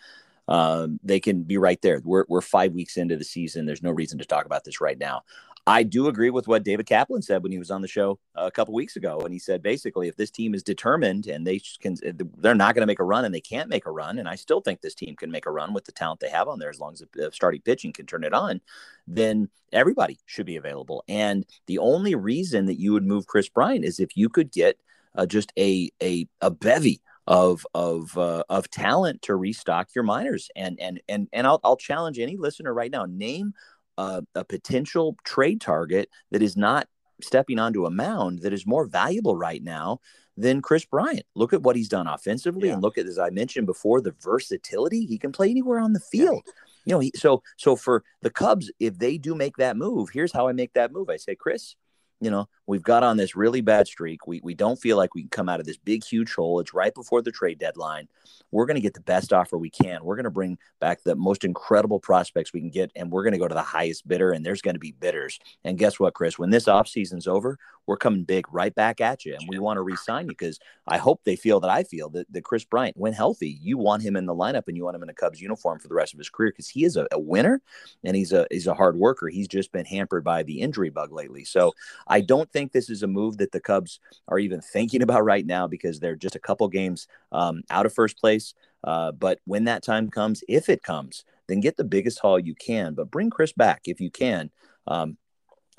[0.48, 2.00] um, they can be right there.
[2.04, 3.66] We're we're five weeks into the season.
[3.66, 5.22] There's no reason to talk about this right now.
[5.68, 8.52] I do agree with what David Kaplan said when he was on the show a
[8.52, 11.96] couple weeks ago, and he said basically, if this team is determined and they can,
[12.38, 14.36] they're not going to make a run, and they can't make a run, and I
[14.36, 16.70] still think this team can make a run with the talent they have on there,
[16.70, 18.60] as long as the starting pitching can turn it on,
[19.08, 21.02] then everybody should be available.
[21.08, 24.78] And the only reason that you would move Kris Bryant is if you could get
[25.16, 30.48] uh, just a a a bevy of of uh, of talent to restock your minors.
[30.54, 33.06] And and and and I'll I'll challenge any listener right now.
[33.06, 33.54] Name
[33.98, 36.88] a, a potential trade target that is not
[37.20, 40.00] stepping onto a mound that is more valuable right now
[40.36, 41.24] than Kris Bryant.
[41.34, 42.74] Look at what he's done offensively, yeah.
[42.74, 45.06] and look at as I mentioned before, the versatility.
[45.06, 46.42] He can play anywhere on the field.
[46.46, 46.52] Yeah.
[46.84, 50.32] You know, he, so so for the Cubs, if they do make that move, here's
[50.32, 51.08] how I make that move.
[51.08, 51.74] I say, Kris,
[52.20, 54.26] you know, we've got on this really bad streak.
[54.26, 56.60] We we don't feel like we can come out of this big huge hole.
[56.60, 58.08] It's right before the trade deadline.
[58.50, 60.04] We're going to get the best offer we can.
[60.04, 63.32] We're going to bring back the most incredible prospects we can get and we're going
[63.32, 65.38] to go to the highest bidder and there's going to be bidders.
[65.64, 66.38] And guess what, Kris?
[66.38, 69.82] When this offseason's over, we're coming big right back at you and we want to
[69.82, 73.12] re-sign you because I hope they feel that I feel that, that Kris Bryant, when
[73.12, 75.78] healthy, you want him in the lineup and you want him in a Cubs uniform
[75.78, 77.62] for the rest of his career because he is a, a winner
[78.04, 79.28] and he's a he's a hard worker.
[79.28, 81.44] He's just been hampered by the injury bug lately.
[81.44, 81.72] So
[82.06, 85.46] I don't think this is a move that the Cubs are even thinking about right
[85.46, 88.54] now because they're just a couple games um, out of first place.
[88.84, 92.54] Uh, but when that time comes, if it comes, then get the biggest haul you
[92.54, 92.94] can.
[92.94, 94.50] But bring Kris back if you can.
[94.86, 95.16] Um,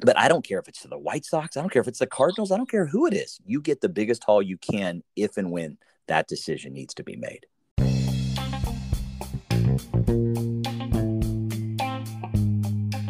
[0.01, 1.57] but I don't care if it's to the White Sox.
[1.57, 2.51] I don't care if it's the Cardinals.
[2.51, 3.39] I don't care who it is.
[3.45, 7.15] You get the biggest haul you can if and when that decision needs to be
[7.15, 7.45] made.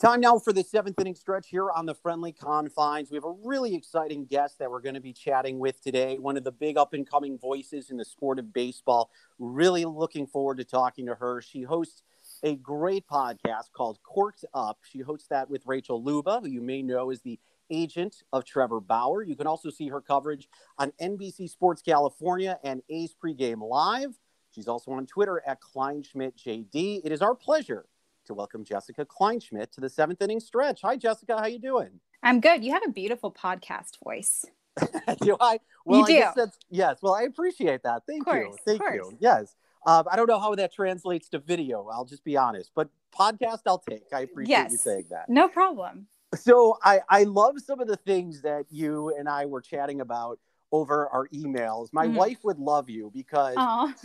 [0.08, 3.12] Time now for the seventh inning stretch here on the friendly confines.
[3.12, 6.18] We have a really exciting guest that we're going to be chatting with today.
[6.18, 9.12] One of the big up and coming voices in the sport of baseball.
[9.38, 11.42] Really looking forward to talking to her.
[11.42, 12.04] She hosts
[12.42, 14.78] a great podcast called Corked Up.
[14.90, 17.38] She hosts that with Rachel Luba, who you may know is the
[17.70, 19.24] agent of Trevor Bauer.
[19.24, 24.18] You can also see her coverage on NBC Sports California and A's Pregame Live.
[24.52, 27.02] She's also on Twitter at KleinschmidtJD.
[27.04, 27.88] It is our pleasure
[28.28, 30.82] to welcome Jessica Kleinschmidt to the seventh inning stretch.
[30.84, 31.38] Hi, Jessica.
[31.38, 32.00] How you doing?
[32.22, 32.64] I'm good.
[32.64, 34.46] You have a beautiful podcast voice.
[35.22, 35.60] do I?
[35.86, 36.42] Well, you do.
[36.42, 36.98] I yes.
[37.02, 38.04] Well, I appreciate that.
[38.08, 38.78] Thank course, you.
[38.78, 39.18] Thank you.
[39.20, 39.56] Yes.
[39.86, 41.88] Um, I don't know how that translates to video.
[41.92, 44.04] I'll just be honest, but podcast I'll take.
[44.14, 44.72] I appreciate yes.
[44.74, 45.30] you saying that.
[45.30, 46.08] No problem.
[46.36, 50.40] So I I love some of the things that you and I were chatting about
[50.74, 51.90] over our emails.
[51.94, 52.16] My mm.
[52.16, 53.56] wife would love you because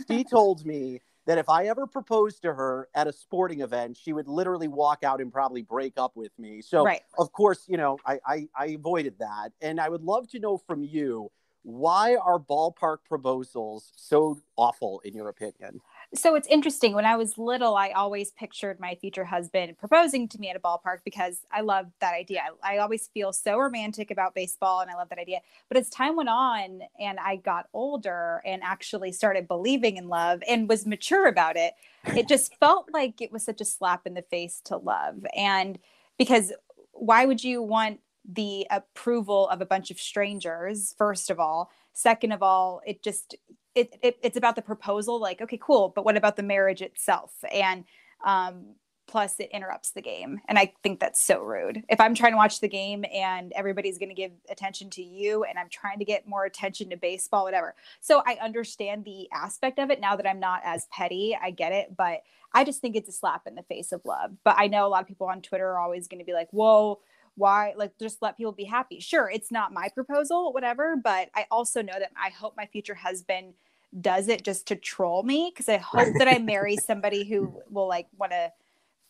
[0.09, 4.13] she told me that if I ever proposed to her at a sporting event, she
[4.13, 6.61] would literally walk out and probably break up with me.
[6.61, 7.01] So, right.
[7.17, 9.51] of course, you know, I, I, I avoided that.
[9.61, 11.31] And I would love to know from you
[11.63, 15.79] why are ballpark proposals so awful, in your opinion?
[16.15, 16.93] So it's interesting.
[16.93, 20.59] When I was little, I always pictured my future husband proposing to me at a
[20.59, 22.43] ballpark because I love that idea.
[22.63, 25.39] I, I, always feel so romantic about baseball and I love that idea.
[25.69, 30.43] But as time went on and I got older and actually started believing in love
[30.47, 31.73] and was mature about it,
[32.15, 35.25] it just felt like it was such a slap in the face to love.
[35.35, 35.79] And
[36.17, 36.53] because
[36.91, 41.71] why would you want the approval of a bunch of strangers, first of all?
[41.91, 43.35] Second of all, it just
[43.75, 47.33] it, it, it's about the proposal like okay cool but what about the marriage itself?
[47.51, 47.85] And
[48.23, 50.39] um, plus it interrupts the game.
[50.47, 51.83] And i think that's so rude.
[51.89, 55.43] If i'm trying to watch the game and everybody's going to give attention to you
[55.43, 57.75] and i'm trying to get more attention to baseball whatever.
[57.99, 61.37] So i understand the aspect of it now that i'm not as petty.
[61.39, 62.21] I get it but
[62.53, 64.31] i just think it's a slap in the face of love.
[64.43, 66.49] But i know a lot of people on twitter are always going to be like
[66.51, 66.99] whoa
[67.35, 68.99] why like just let people be happy.
[68.99, 72.95] Sure it's not my proposal whatever but i also know that i hope my future
[72.95, 73.53] husband
[74.01, 77.87] does it just to troll me because i hope that i marry somebody who will
[77.87, 78.51] like want to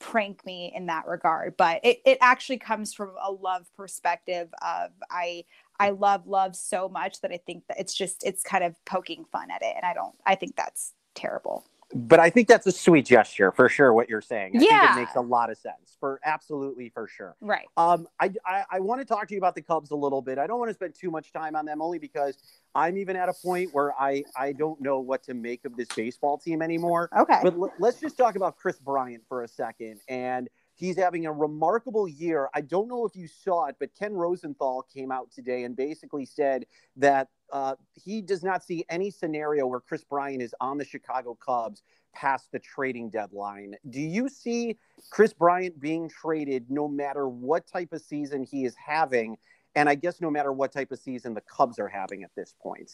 [0.03, 1.55] prank me in that regard.
[1.55, 5.45] But it, it actually comes from a love perspective of i
[5.79, 9.25] i love love so much that i think that it's just it's kind of poking
[9.31, 12.71] fun at it and i don't i think that's terrible but I think that's a
[12.71, 13.93] sweet gesture for sure.
[13.93, 17.07] What you're saying, I yeah, think it makes a lot of sense for absolutely for
[17.07, 17.35] sure.
[17.41, 17.67] Right.
[17.77, 20.37] Um, I, I I want to talk to you about the Cubs a little bit.
[20.37, 22.37] I don't want to spend too much time on them, only because
[22.75, 25.87] I'm even at a point where I I don't know what to make of this
[25.95, 27.09] baseball team anymore.
[27.17, 27.39] Okay.
[27.43, 30.49] But l- let's just talk about Kris Bryant for a second and.
[30.83, 32.49] He's having a remarkable year.
[32.53, 36.25] I don't know if you saw it, but Ken Rosenthal came out today and basically
[36.25, 36.65] said
[36.97, 41.35] that uh, he does not see any scenario where Kris Bryant is on the Chicago
[41.35, 43.75] Cubs past the trading deadline.
[43.89, 44.75] Do you see
[45.09, 49.37] Kris Bryant being traded no matter what type of season he is having?
[49.75, 52.55] And I guess no matter what type of season the Cubs are having at this
[52.61, 52.91] point.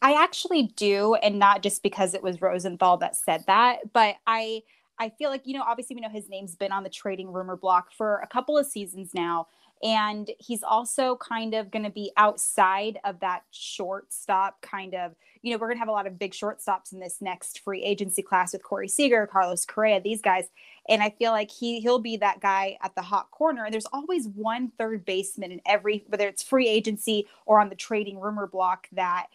[0.00, 4.62] I actually do, and not just because it was Rosenthal that said that, but I
[4.98, 7.56] I feel like, you know, obviously we know his name's been on the trading rumor
[7.56, 9.48] block for a couple of seasons now.
[9.82, 15.50] And he's also kind of going to be outside of that shortstop kind of, you
[15.50, 18.22] know, we're going to have a lot of big shortstops in this next free agency
[18.22, 20.44] class with Corey Seager, Carlos Correa, these guys.
[20.88, 23.64] And I feel like he he'll be that guy at the hot corner.
[23.64, 27.74] And there's always one third baseman in every, whether it's free agency or on the
[27.74, 29.26] trading rumor block that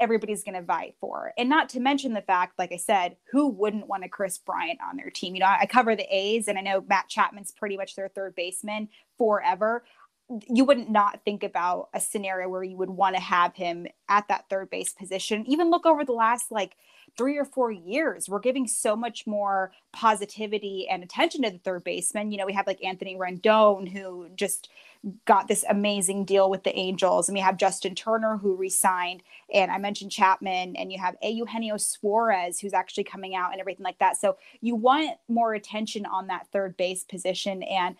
[0.00, 1.32] everybody's going to vie for.
[1.38, 4.80] And not to mention the fact, like I said, who wouldn't want a Kris Bryant
[4.86, 5.34] on their team?
[5.34, 8.34] You know, I cover the A's and I know Matt Chapman's pretty much their third
[8.34, 9.84] baseman forever.
[10.48, 14.26] You wouldn't not think about a scenario where you would want to have him at
[14.28, 15.46] that third base position.
[15.46, 16.76] Even look over the last like
[17.16, 21.84] three or four years, we're giving so much more positivity and attention to the third
[21.84, 22.30] baseman.
[22.30, 24.68] You know, we have like Anthony Rendon, who just
[25.24, 27.28] got this amazing deal with the Angels.
[27.28, 29.22] And we have Justin Turner, who resigned.
[29.52, 31.30] And I mentioned Chapman, and you have A.
[31.30, 34.16] Eugenio Suarez, who's actually coming out and everything like that.
[34.16, 37.62] So you want more attention on that third base position.
[37.62, 37.96] And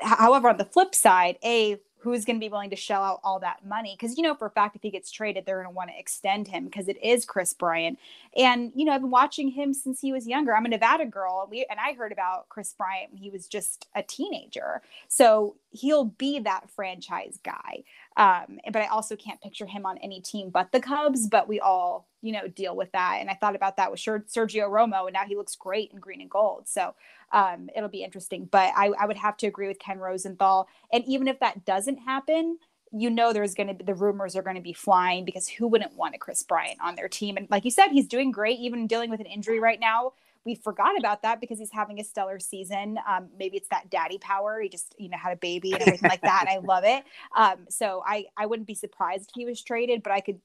[0.00, 3.38] however, on the flip side, A, who's going to be willing to shell out all
[3.40, 3.96] that money?
[3.98, 5.98] Because you know for a fact if he gets traded they're going to want to
[5.98, 7.98] extend him because it is kris bryant.
[8.36, 10.54] And you know i've been watching him since he was younger.
[10.54, 13.46] I'm a nevada girl and, we, and i heard about kris bryant when he was
[13.46, 14.82] just a teenager.
[15.08, 17.82] So he'll be that franchise guy
[18.16, 21.60] um, but i also can't picture him on any team but the cubs but we
[21.60, 25.12] all you know deal with that and i thought about that with sergio romo and
[25.12, 26.94] now he looks great in green and gold so
[27.32, 28.48] um, it'll be interesting.
[28.50, 30.68] But I, I would have to agree with Ken Rosenthal.
[30.92, 32.58] And even if that doesn't happen,
[32.90, 35.68] you know there's going to be the rumors are going to be flying because who
[35.68, 37.36] wouldn't want a Kris Bryant on their team?
[37.36, 40.12] And like you said, he's doing great, even dealing with an injury right now.
[40.48, 42.98] We forgot about that because he's having a stellar season.
[43.06, 44.62] Um, maybe it's that daddy power.
[44.62, 46.46] He just, you know, had a baby and everything like that.
[46.48, 47.04] And I love it.
[47.36, 50.40] Um, so I, I wouldn't be surprised if he was traded, but I could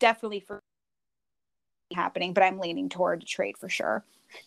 [0.00, 0.62] definitely for
[1.92, 2.32] happening.
[2.32, 4.02] But I'm leaning toward a trade for sure.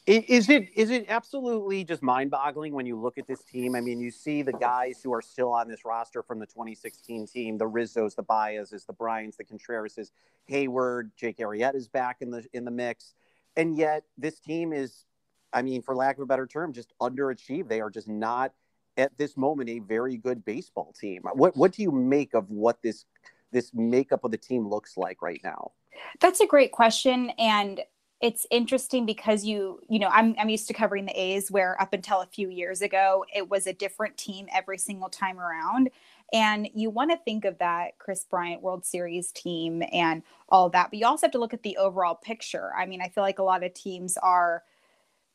[0.07, 3.75] Is it is it absolutely just mind boggling when you look at this team?
[3.75, 7.27] I mean, you see the guys who are still on this roster from the 2016
[7.27, 10.11] team: the Rizzos, the Baez's, the Bryants, the Contrerases,
[10.49, 13.13] Heyward, Jake Arrieta is back in the in the mix,
[13.57, 15.03] and yet this team is,
[15.51, 17.67] I mean, for lack of a better term, just underachieved.
[17.67, 18.53] They are just not
[18.95, 21.23] at this moment a very good baseball team.
[21.33, 23.05] What what do you make of what this
[23.51, 25.71] this makeup of the team looks like right now?
[26.19, 27.81] That's a great question, and
[28.21, 31.93] it's interesting because you you know I'm I'm used to covering the A's where up
[31.93, 35.89] until a few years ago it was a different team every single time around
[36.33, 40.89] and you want to think of that Kris Bryant World Series team and all that
[40.89, 42.71] but you also have to look at the overall picture.
[42.77, 44.63] I mean I feel like a lot of teams are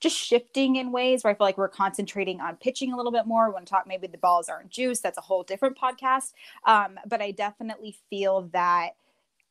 [0.03, 3.25] just shifting in ways where I feel like we're concentrating on pitching a little bit
[3.25, 3.47] more.
[3.47, 4.99] We want to talk maybe the balls aren't juice.
[4.99, 6.33] That's a whole different podcast.
[6.67, 8.97] Um, but I definitely feel that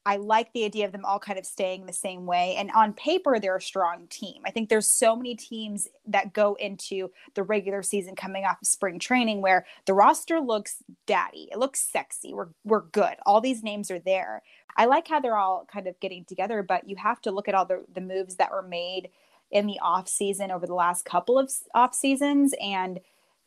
[0.06, 2.56] I like the idea of them all kind of staying the same way.
[2.58, 4.42] And on paper, they're a strong team.
[4.46, 8.68] I think there's so many teams that go into the regular season coming off of
[8.68, 11.50] spring training where the roster looks daddy.
[11.52, 12.34] It looks sexy.
[12.34, 13.16] We're we're good.
[13.26, 14.42] All these names are there.
[14.76, 17.54] I like how they're all kind of getting together, but you have to look at
[17.54, 19.10] all the, the moves that were made
[19.52, 23.02] in the off season over the last couple of off seasons and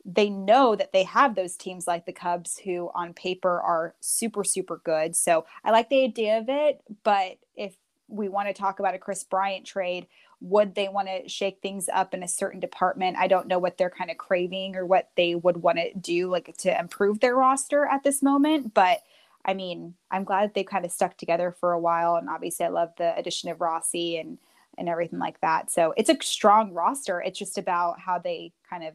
[0.04, 4.44] they know that they have those teams like the Cubs who on paper are super
[4.44, 5.16] super good.
[5.16, 7.76] So I like the idea of it, but if
[8.08, 10.06] we want to talk about a Kris Bryant trade,
[10.40, 13.16] would they want to shake things up in a certain department?
[13.16, 16.28] I don't know what they're kind of craving or what they would want to do
[16.28, 19.00] like to improve their roster at this moment, but
[19.46, 22.70] I mean, I'm glad they've kind of stuck together for a while and obviously I
[22.70, 24.38] love the addition of Rossi and
[24.76, 25.70] and everything like that.
[25.70, 27.22] So it's a strong roster.
[27.22, 28.94] It's just about how they kind of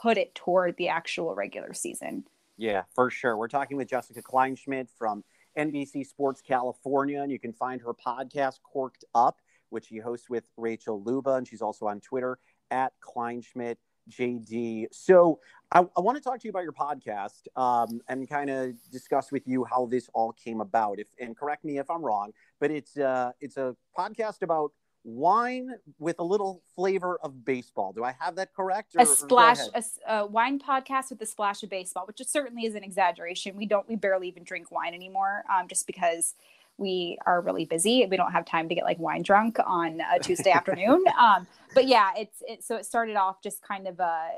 [0.00, 2.24] put it toward the actual regular season.
[2.56, 3.36] Yeah, for sure.
[3.36, 5.24] We're talking with Jessica Kleinschmidt from
[5.58, 10.44] NBC Sports California, and you can find her podcast, Corked Up, which she hosts with
[10.56, 12.38] Rachel Luba, and she's also on Twitter
[12.70, 13.76] at Kleinschmidt
[14.10, 14.86] JD.
[14.92, 15.40] So
[15.72, 19.32] I, I want to talk to you about your podcast um, and kind of discuss
[19.32, 20.98] with you how this all came about.
[20.98, 24.72] If and correct me if I'm wrong, but it's uh, it's a podcast about
[25.04, 27.92] wine with a little flavor of baseball.
[27.92, 28.96] Do I have that correct?
[28.96, 32.64] Or, a splash, a, a, wine podcast with a splash of baseball, which is certainly
[32.64, 33.54] is an exaggeration.
[33.56, 36.34] We don't, we barely even drink wine anymore, um, just because
[36.78, 38.06] we are really busy.
[38.06, 41.04] We don't have time to get like wine drunk on a Tuesday afternoon.
[41.18, 44.30] Um, but yeah, it's it, so it started off just kind of a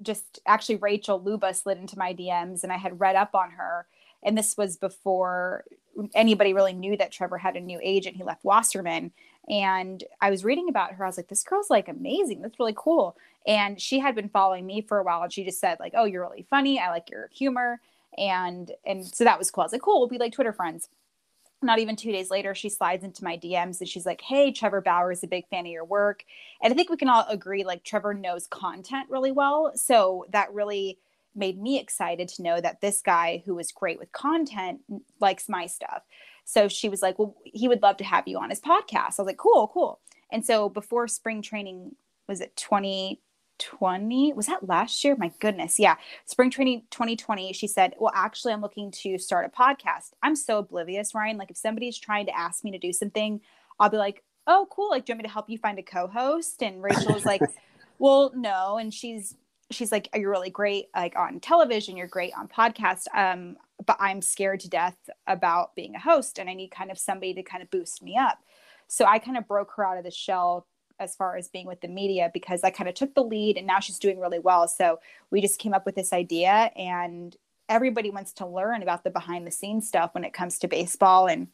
[0.00, 3.86] just actually Rachel Luba slid into my DMs and I had read up on her.
[4.22, 5.64] And this was before
[6.14, 8.16] anybody really knew that Trevor had a new agent.
[8.16, 9.12] He left Wasserman
[9.48, 11.04] and I was reading about her.
[11.04, 12.42] I was like, this girl's like amazing.
[12.42, 13.16] That's really cool.
[13.46, 16.04] And she had been following me for a while and she just said, like, oh,
[16.04, 16.78] you're really funny.
[16.78, 17.80] I like your humor.
[18.16, 19.62] And and so that was cool.
[19.62, 20.88] I was like, cool, we'll be like Twitter friends.
[21.60, 24.80] Not even two days later, she slides into my DMs and she's like, Hey, Trevor
[24.80, 26.24] Bauer is a big fan of your work.
[26.62, 29.72] And I think we can all agree like Trevor knows content really well.
[29.74, 30.98] So that really
[31.34, 34.80] made me excited to know that this guy who is great with content
[35.20, 36.02] likes my stuff.
[36.44, 39.18] So she was like, Well, he would love to have you on his podcast.
[39.18, 40.00] I was like, Cool, cool.
[40.30, 41.94] And so before spring training,
[42.28, 44.32] was it 2020?
[44.32, 45.14] Was that last year?
[45.16, 45.78] My goodness.
[45.78, 45.96] Yeah.
[46.24, 50.12] Spring training 2020, she said, Well, actually, I'm looking to start a podcast.
[50.22, 51.36] I'm so oblivious, Ryan.
[51.36, 53.40] Like, if somebody's trying to ask me to do something,
[53.78, 54.90] I'll be like, Oh, cool.
[54.90, 56.62] Like, do you want me to help you find a co host?
[56.62, 57.42] And Rachel was like,
[57.98, 58.78] Well, no.
[58.78, 59.36] And she's,
[59.70, 61.96] she's like, Are You're really great, like on television.
[61.96, 63.04] You're great on podcast.
[63.14, 66.98] Um, but I'm scared to death about being a host and I need kind of
[66.98, 68.38] somebody to kind of boost me up.
[68.88, 70.66] So I kind of broke her out of the shell
[70.98, 73.66] as far as being with the media because I kind of took the lead and
[73.66, 74.68] now she's doing really well.
[74.68, 77.36] So we just came up with this idea and
[77.68, 81.26] everybody wants to learn about the behind the scenes stuff when it comes to baseball
[81.26, 81.48] and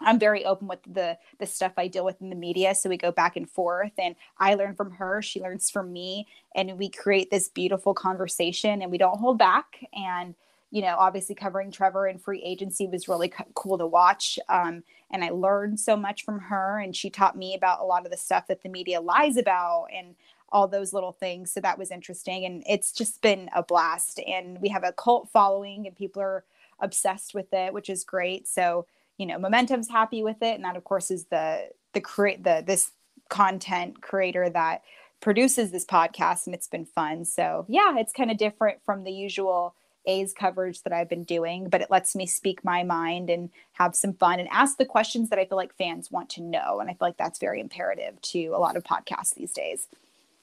[0.00, 2.98] I'm very open with the the stuff I deal with in the media so we
[2.98, 6.90] go back and forth and I learn from her she learns from me and we
[6.90, 10.34] create this beautiful conversation and we don't hold back and
[10.76, 14.38] you know, obviously covering Trevor in free agency was really cool to watch.
[14.50, 18.04] Um, and I learned so much from her, and she taught me about a lot
[18.04, 20.16] of the stuff that the media lies about and
[20.50, 21.50] all those little things.
[21.50, 22.44] So that was interesting.
[22.44, 24.20] And it's just been a blast.
[24.26, 26.44] And we have a cult following, and people are
[26.78, 28.46] obsessed with it, which is great.
[28.46, 28.84] So,
[29.16, 30.56] you know, Momentum's happy with it.
[30.56, 32.90] And that, of course, is the, the create the, this
[33.30, 34.82] content creator that
[35.22, 37.24] produces this podcast and it's been fun.
[37.24, 39.74] So yeah, it's kind of different from the usual
[40.06, 43.94] A's coverage that I've been doing, but it lets me speak my mind and have
[43.94, 46.80] some fun and ask the questions that I feel like fans want to know.
[46.80, 49.88] And I feel like that's very imperative to a lot of podcasts these days.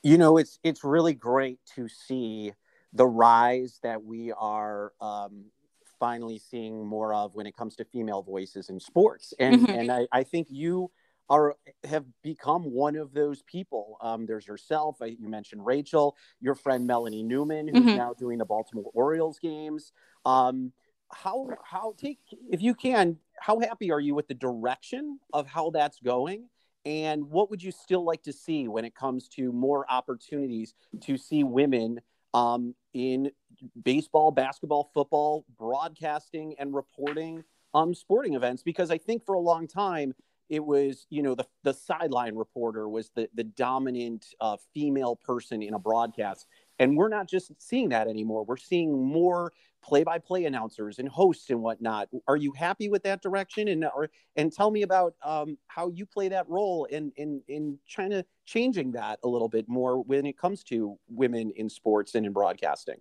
[0.04, 2.52] You know, it's it's really great to see
[2.91, 5.45] the rise that we are um,
[5.99, 9.34] finally seeing more of when it comes to female voices in sports.
[9.39, 9.80] And mm-hmm.
[9.80, 10.91] and I, I think you
[11.29, 13.97] are have become one of those people.
[14.01, 14.97] Um, there's yourself.
[15.01, 17.97] I, you mentioned Rachel, your friend Melanie Newman, who's mm-hmm.
[17.97, 19.91] now doing the Baltimore Orioles games.
[20.25, 20.71] Um,
[21.12, 25.69] how how take if you can, how happy are you with the direction of how
[25.69, 26.49] that's going?
[26.86, 31.17] And what would you still like to see when it comes to more opportunities to
[31.17, 32.01] see women
[32.33, 33.31] um, in
[33.83, 38.63] baseball, basketball, football, broadcasting, and reporting um, sporting events?
[38.63, 40.13] Because I think for a long time
[40.49, 45.62] it was you know the the sideline reporter was the the dominant uh, female person
[45.62, 46.47] in a broadcast.
[46.79, 48.43] And we're not just seeing that anymore.
[48.45, 52.07] We're seeing more play-by-play announcers and hosts and whatnot.
[52.27, 53.67] Are you happy with that direction?
[53.67, 57.77] And or and tell me about um, how you play that role in in in
[57.95, 62.25] to changing that a little bit more when it comes to women in sports and
[62.25, 62.99] in broadcasting?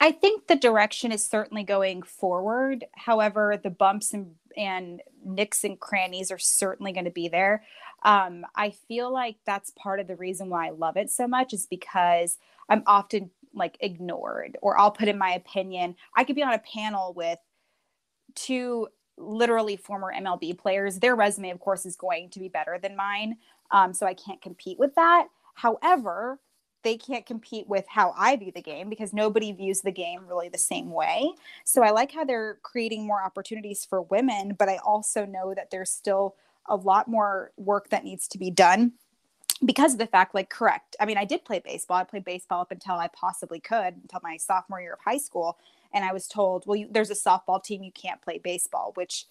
[0.00, 2.84] I think the direction is certainly going forward.
[2.96, 7.64] However the bumps and and nicks and crannies are certainly going to be there.
[8.04, 11.52] Um, I feel like that's part of the reason why I love it so much
[11.52, 15.96] is because I'm often like ignored, or I'll put in my opinion.
[16.16, 17.38] I could be on a panel with
[18.34, 18.88] two
[19.18, 20.98] literally former MLB players.
[20.98, 23.36] Their resume, of course, is going to be better than mine.
[23.70, 25.28] Um, so I can't compete with that.
[25.54, 26.40] However,
[26.82, 30.48] they can't compete with how I view the game because nobody views the game really
[30.48, 31.32] the same way.
[31.64, 35.70] So I like how they're creating more opportunities for women, but I also know that
[35.70, 36.34] there's still
[36.68, 38.92] a lot more work that needs to be done
[39.64, 42.60] because of the fact like correct i mean i did play baseball i played baseball
[42.60, 45.58] up until i possibly could until my sophomore year of high school
[45.92, 49.26] and i was told well you, there's a softball team you can't play baseball which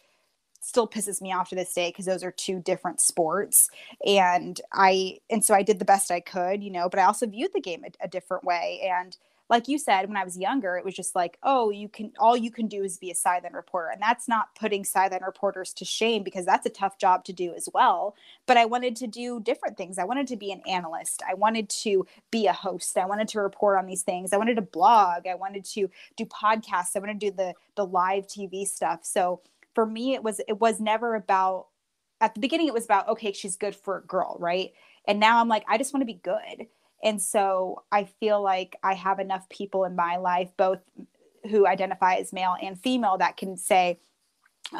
[0.61, 3.69] still pisses me off to this day because those are two different sports
[4.05, 7.25] and i and so i did the best i could you know but i also
[7.25, 9.17] viewed the game a, a different way and
[9.51, 12.37] like you said, when I was younger, it was just like, oh, you can all
[12.37, 13.89] you can do is be a sideline reporter.
[13.89, 17.53] And that's not putting sideline reporters to shame because that's a tough job to do
[17.53, 18.15] as well.
[18.47, 19.97] But I wanted to do different things.
[19.97, 21.21] I wanted to be an analyst.
[21.29, 22.97] I wanted to be a host.
[22.97, 24.31] I wanted to report on these things.
[24.31, 25.27] I wanted to blog.
[25.27, 26.95] I wanted to do podcasts.
[26.95, 29.01] I wanted to do the the live TV stuff.
[29.03, 29.41] So
[29.75, 31.67] for me, it was it was never about
[32.21, 34.71] at the beginning it was about okay, she's good for a girl, right?
[35.05, 36.67] And now I'm like, I just want to be good.
[37.03, 40.79] And so I feel like I have enough people in my life, both
[41.49, 43.99] who identify as male and female, that can say,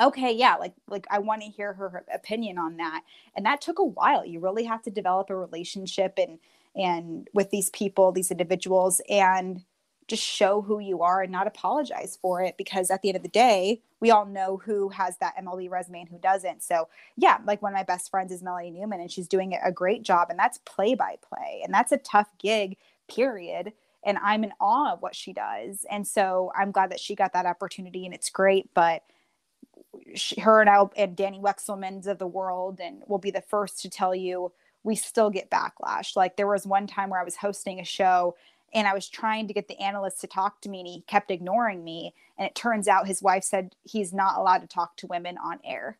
[0.01, 3.03] okay yeah like like i want to hear her opinion on that.
[3.36, 4.26] And that took a while.
[4.26, 6.39] You really have to develop a relationship and
[6.76, 9.01] and with these people these individuals.
[9.09, 9.63] And
[10.12, 13.24] just show who you are and not apologize for it because at the end of
[13.24, 16.62] the day, we all know who has that MLB resume and who doesn't.
[16.62, 19.72] So, yeah, like one of my best friends is Melanie Newman and she's doing a
[19.72, 21.62] great job and that's play by play.
[21.64, 23.72] And that's a tough gig, period.
[24.03, 25.86] And I'm in awe of what she does.
[25.89, 28.70] And so I'm glad that she got that opportunity and it's great.
[28.74, 29.03] But
[30.14, 33.82] she, her and I and Danny Wexelmans of the world and will be the first
[33.82, 34.51] to tell you
[34.84, 36.16] we still get backlash.
[36.16, 38.36] Like there was one time where I was hosting a show
[38.74, 41.32] and I was trying to get the analyst to talk to me and he kept
[41.32, 42.13] ignoring me.
[42.38, 45.59] And it turns out his wife said he's not allowed to talk to women on
[45.63, 45.97] air.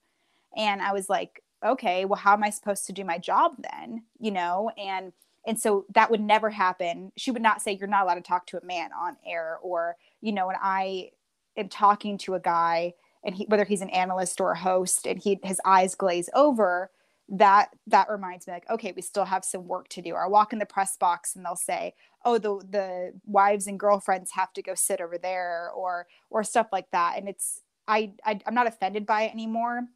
[0.55, 4.03] And I was like, okay, well, how am I supposed to do my job then?
[4.19, 5.13] You know, and
[5.45, 7.11] and so that would never happen.
[7.17, 9.97] She would not say you're not allowed to talk to a man on air, or
[10.22, 11.11] you know, when I
[11.57, 12.93] am talking to a guy
[13.24, 16.91] and he whether he's an analyst or a host and he his eyes glaze over,
[17.32, 20.16] that that reminds me like okay we still have some work to do.
[20.16, 21.94] I walk in the press box and they'll say
[22.26, 26.68] oh the the wives and girlfriends have to go sit over there or or stuff
[26.74, 27.18] like that.
[27.18, 29.88] And it's i, I i'm not offended by it anymore.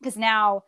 [0.00, 0.64] Because now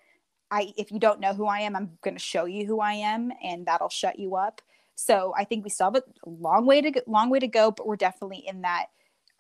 [0.52, 2.92] i if you don't know who i am i'm going to show you who i
[2.92, 4.62] am and that'll shut you up.
[4.94, 7.72] So i think we still have a long way to go, long way to go
[7.72, 8.86] but we're definitely in that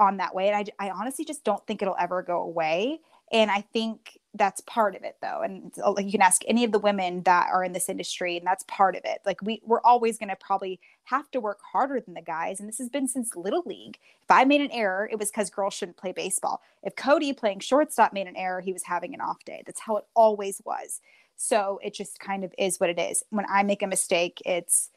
[0.00, 0.48] on that way.
[0.48, 2.98] And I, I honestly just don't think it'll ever go away.
[3.30, 6.64] And i think that's part of it though and uh, like you can ask any
[6.64, 9.20] of the women that are in this industry and that's part of it.
[9.24, 12.68] Like we we're always going to probably have to work harder than the guys and
[12.68, 13.98] this has been since little league.
[14.22, 16.60] If i made an error it was because girls shouldn't play baseball.
[16.82, 19.62] If cody playing shortstop made an error he was having an off day.
[19.64, 21.00] That's how it always was.
[21.36, 23.22] So it just kind of is what it is.
[23.30, 24.90] When i make a mistake it's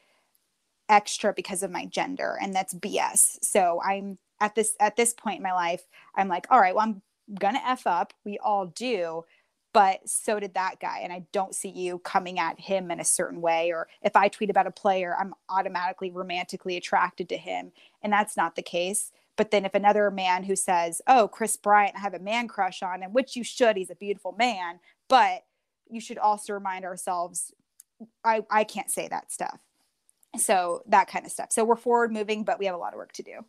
[0.88, 5.36] extra because of my gender and that's bs so i'm at this at this point
[5.36, 5.82] in my life
[6.14, 7.02] i'm like all right well i'm
[7.38, 8.12] gonna f up.
[8.24, 9.24] We all do
[9.72, 13.04] but so did that guy and i don't see you coming at him in a
[13.04, 17.72] certain way or if i tweet about a player i'm automatically romantically attracted to him
[18.02, 19.10] and that's not the case.
[19.36, 22.82] But then if another man who says oh Kris bryant i have a man crush
[22.82, 25.44] on him which you should he's a beautiful man but
[25.88, 27.52] you should also remind ourselves
[28.24, 29.60] i i can't say that stuff.
[30.36, 31.52] So that kind of stuff.
[31.52, 33.44] So we're forward moving but we have a lot of work to do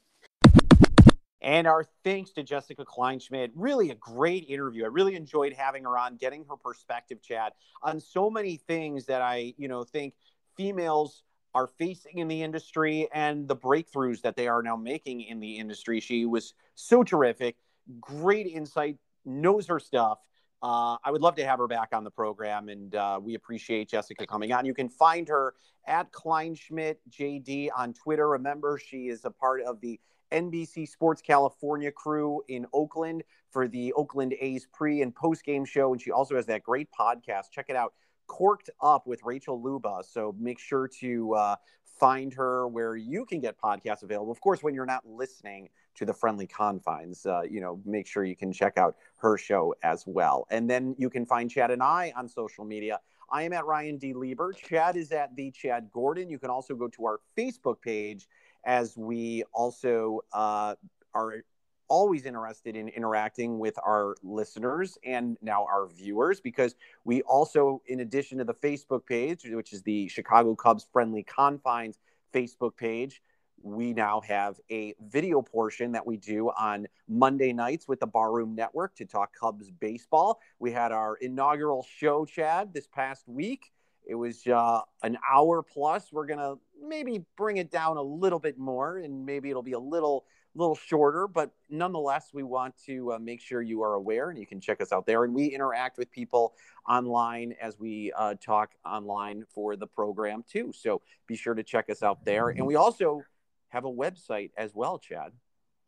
[1.42, 3.52] and our thanks to Jessica Kleinschmidt.
[3.56, 4.84] Really a great interview.
[4.84, 9.22] I really enjoyed having her on, getting her perspective, Chad, on so many things that
[9.22, 10.16] I, you know, think
[10.58, 11.24] females
[11.56, 15.58] are facing in the industry and the breakthroughs that they are now making in the
[15.58, 16.00] industry.
[16.00, 17.56] She was so terrific,
[18.00, 20.20] great insight, knows her stuff.
[20.62, 23.90] Uh, I would love to have her back on the program, and uh, we appreciate
[23.90, 24.66] Jessica coming on.
[24.66, 25.54] You can find her
[25.88, 28.28] at Kleinschmidt JD on Twitter.
[28.28, 30.00] Remember, she is a part of the
[30.32, 35.92] NBC Sports California crew in Oakland for the Oakland A's pre and post game show.
[35.92, 37.52] And she also has that great podcast.
[37.52, 37.94] Check it out,
[38.28, 40.02] Corked Up with Rachel Luba.
[40.08, 41.56] So make sure to uh,
[42.00, 44.32] find her where you can get podcasts available.
[44.32, 48.24] Of course, when you're not listening to the friendly confines, uh, you know, make sure
[48.24, 50.46] you can check out her show as well.
[50.50, 53.00] And then you can find Chad and I on social media.
[53.32, 54.14] I am at Ryan D.
[54.14, 54.54] Lieber.
[54.54, 56.30] Chad is at the Chad Gordon.
[56.30, 58.28] You can also go to our Facebook page
[58.66, 60.76] as we also uh,
[61.14, 61.44] are
[61.90, 68.00] always interested in interacting with our listeners and now our viewers because we also, in
[68.02, 72.00] addition to the Facebook page, which is the Chicago Cubs Friendly Confines
[72.34, 73.22] Facebook page,
[73.62, 78.56] we now have a video portion that we do on Monday nights with the Barroom
[78.56, 80.40] Network to talk Cubs baseball.
[80.60, 83.72] We had our inaugural show, Chad, this past week.
[84.06, 86.12] It was uh, an hour plus.
[86.12, 89.74] We're going to maybe bring it down a little bit more and maybe it'll be
[89.74, 90.26] a little
[90.56, 94.48] little shorter, but nonetheless, we want to uh, make sure you are aware and you
[94.48, 95.24] can check us out there.
[95.24, 96.56] And we interact with people
[96.88, 100.72] online as we uh, talk online for the program too.
[100.76, 102.50] So be sure to check us out there.
[102.50, 103.22] And we also
[103.70, 105.32] have a website as well, Chad.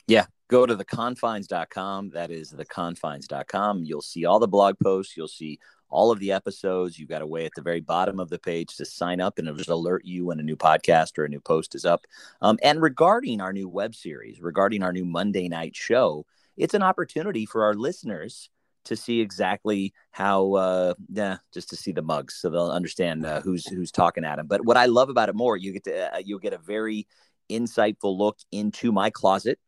[0.07, 2.11] Yeah, go to theconfines.com.
[2.11, 3.83] That is theconfines.com.
[3.83, 5.15] You'll see all the blog posts.
[5.15, 5.59] You'll see
[5.91, 6.97] all of the episodes.
[6.97, 9.47] You've got a way at the very bottom of the page to sign up, and
[9.47, 12.05] it'll just alert you when a new podcast or a new post is up.
[12.41, 16.25] Um, and regarding our new web series, regarding our new Monday night show,
[16.57, 18.49] it's an opportunity for our listeners
[18.85, 23.41] to see exactly how uh yeah just to see the mugs so they'll understand uh,
[23.41, 26.15] who's who's talking at them but what i love about it more you get to
[26.15, 27.07] uh, you'll get a very
[27.49, 29.59] insightful look into my closet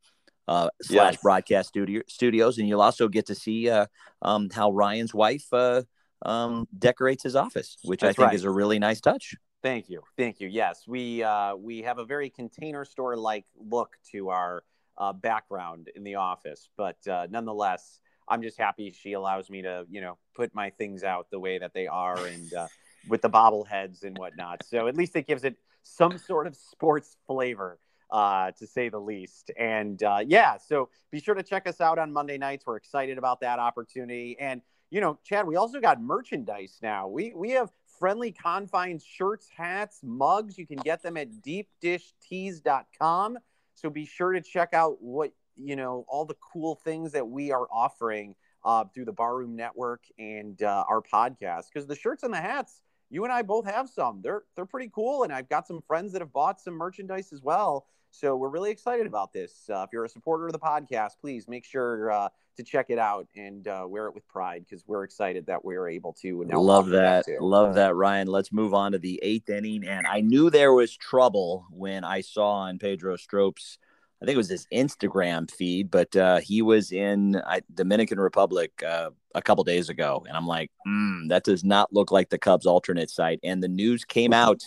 [0.48, 1.22] uh, slash yes.
[1.22, 3.86] broadcast studio studios and you'll also get to see uh,
[4.22, 5.84] um, how ryan's wife uh,
[6.24, 8.36] um, decorates his office, which That's I think right.
[8.36, 9.36] is a really nice touch.
[9.62, 10.48] Thank you, thank you.
[10.50, 14.64] Yes, we uh, we have a very container store like look to our
[14.98, 19.86] uh, background in the office, but uh, nonetheless, I'm just happy she allows me to
[19.90, 22.68] you know put my things out the way that they are and uh,
[23.08, 24.66] with the bobbleheads and whatnot.
[24.66, 27.80] So at least it gives it some sort of sports flavor.
[28.12, 29.50] Uh, to say the least.
[29.58, 32.64] And uh, yeah, so be sure to check us out on Monday nights.
[32.64, 34.38] We're excited about that opportunity.
[34.40, 34.62] And
[34.94, 37.08] you know, Chad, we also got merchandise now.
[37.08, 40.56] We we have friendly confines shirts, hats, mugs.
[40.56, 43.40] You can get them at deepdishtees.com.
[43.74, 47.52] So be sure to check out what you know all the cool things that we
[47.52, 51.70] are offering uh, through the Barroom Network and uh, our podcast.
[51.74, 54.22] Because the shirts and the hats, you and I both have some.
[54.22, 57.42] They're they're pretty cool, and I've got some friends that have bought some merchandise as
[57.42, 57.88] well.
[58.12, 59.68] So we're really excited about this.
[59.68, 63.00] Uh, if you're a supporter of the podcast, please make sure uh, to check it
[63.00, 66.44] out and uh, wear it with pride because we're excited that we're able to.
[66.44, 67.26] Love that.
[67.26, 68.28] that Love that, Ryan.
[68.28, 69.86] Let's move on to the eighth inning.
[69.86, 73.78] And I knew there was trouble when I saw on Pedro Strop's,
[74.22, 78.72] I think it was his Instagram feed, but uh, he was in uh, Dominican Republic
[78.88, 80.24] uh, a couple days ago.
[80.28, 83.40] And I'm like, mm, that does not look like the Cubs alternate site.
[83.44, 84.62] And the news came out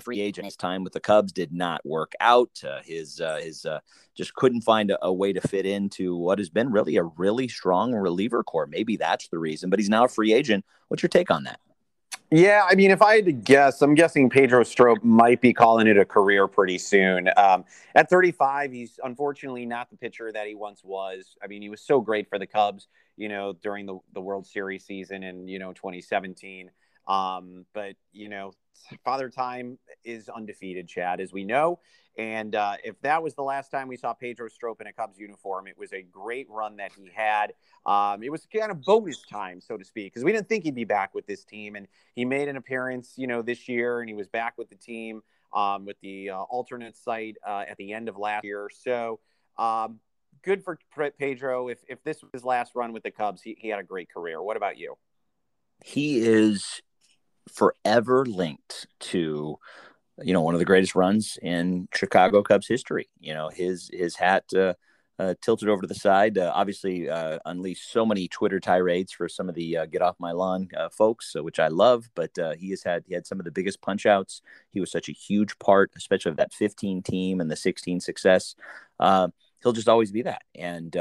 [0.00, 0.46] free agent.
[0.46, 2.62] His time with the Cubs did not work out.
[2.66, 3.80] Uh, his uh, his uh,
[4.14, 7.48] just couldn't find a, a, way to fit into what has been really a really
[7.48, 8.66] strong reliever core.
[8.66, 9.68] Maybe that's the reason.
[9.68, 10.64] But he's now a free agent.
[10.88, 11.60] What's your take on that?
[12.30, 15.86] Yeah, I mean, if I had to guess, I'm guessing Pedro Strop might be calling
[15.86, 17.28] it a career pretty soon.
[17.36, 21.36] Um, at 35, he's unfortunately not the pitcher that he once was.
[21.44, 22.88] I mean, he was so great for the Cubs,
[23.18, 26.70] you know, during the, the World Series season in, you know, 2017.
[27.06, 28.52] Um, but you know,
[29.04, 31.78] Father Time is undefeated, Chad, as we know.
[32.18, 35.18] And uh, if that was the last time we saw Pedro Strop in a Cubs
[35.18, 37.54] uniform, it was a great run that he had.
[37.86, 40.74] Um, it was kind of bonus time, so to speak, because we didn't think he'd
[40.74, 41.74] be back with this team.
[41.74, 44.76] And he made an appearance, you know, this year, and he was back with the
[44.76, 45.22] team
[45.54, 48.68] um, with the uh, alternate site uh, at the end of last year.
[48.72, 49.20] So
[49.56, 49.98] um,
[50.42, 50.78] good for
[51.18, 51.68] Pedro.
[51.68, 54.10] If, if this was his last run with the Cubs, he, he had a great
[54.12, 54.42] career.
[54.42, 54.96] What about you?
[55.84, 56.82] He is
[57.48, 59.58] forever linked to
[60.22, 63.08] you know one of the greatest runs in Chicago Cubs history.
[63.20, 64.74] You know his his hat uh,
[65.18, 69.28] uh, tilted over to the side, uh, obviously uh, unleashed so many Twitter tirades for
[69.28, 72.10] some of the uh, "get off my lawn" uh, folks, which I love.
[72.14, 74.42] But he has had he had some of the biggest punch outs.
[74.70, 78.54] He was such a huge part, especially of that 15 team and the 16 success.
[79.00, 80.92] He'll just always be that, and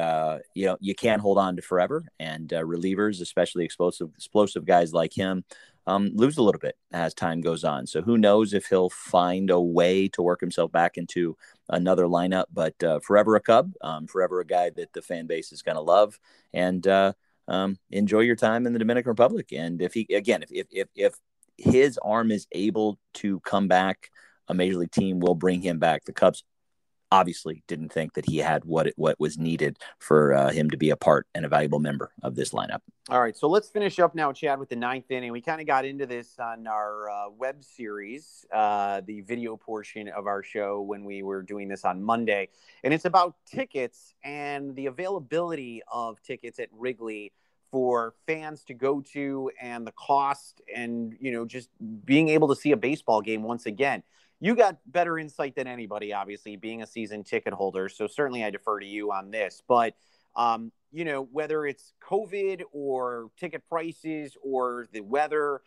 [0.54, 2.06] you know you can't hold on to forever.
[2.20, 5.44] And relievers, especially explosive explosive guys like him,
[5.88, 7.88] um, lose a little bit as time goes on.
[7.88, 11.38] So who knows if he'll find a way to work himself back into
[11.70, 12.46] another lineup.
[12.54, 15.76] But uh, forever a Cub, um, forever a guy that the fan base is going
[15.76, 16.20] to love,
[16.54, 17.14] and uh,
[17.48, 19.52] um, enjoy your time in the Dominican Republic.
[19.52, 21.16] And if he again, if if if, if
[21.58, 24.12] his arm is able to come back,
[24.48, 26.06] a major league team will bring him back.
[26.06, 26.44] The Cubs
[27.12, 30.78] obviously didn't think that he had what it, what was needed for uh, him to
[30.78, 32.80] be a part and a valuable member of this lineup.
[33.10, 35.32] All right, so let's finish up now, Chad, with the ninth inning.
[35.32, 40.08] We kind of got into this on our uh, web series, uh, the video portion
[40.08, 42.50] of our show when we were doing this on Monday,
[42.84, 47.34] and it's about tickets and the availability of tickets at Wrigley
[47.72, 51.70] for fans to go to and the cost and you know just
[52.04, 54.04] being able to see a baseball game once again
[54.42, 57.88] you got better insight than anybody, obviously, being a season ticket holder.
[57.88, 59.62] So certainly I defer to you on this.
[59.68, 59.94] But,
[60.36, 65.62] um, you know, whether it's COVID or ticket prices or the weather,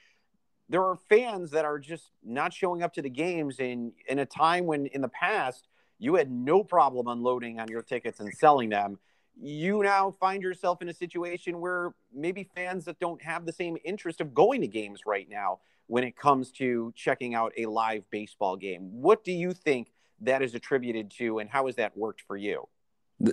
[0.69, 4.27] there are fans that are just not showing up to the games in, in a
[4.27, 5.69] time when in the past
[6.01, 8.99] you had no problem unloading on your tickets and selling them.
[9.41, 13.77] You now find yourself in a situation where maybe fans that don't have the same
[13.85, 18.09] interest of going to games right now when it comes to checking out a live
[18.11, 18.91] baseball game.
[18.93, 22.69] What do you think that is attributed to, and how has that worked for you?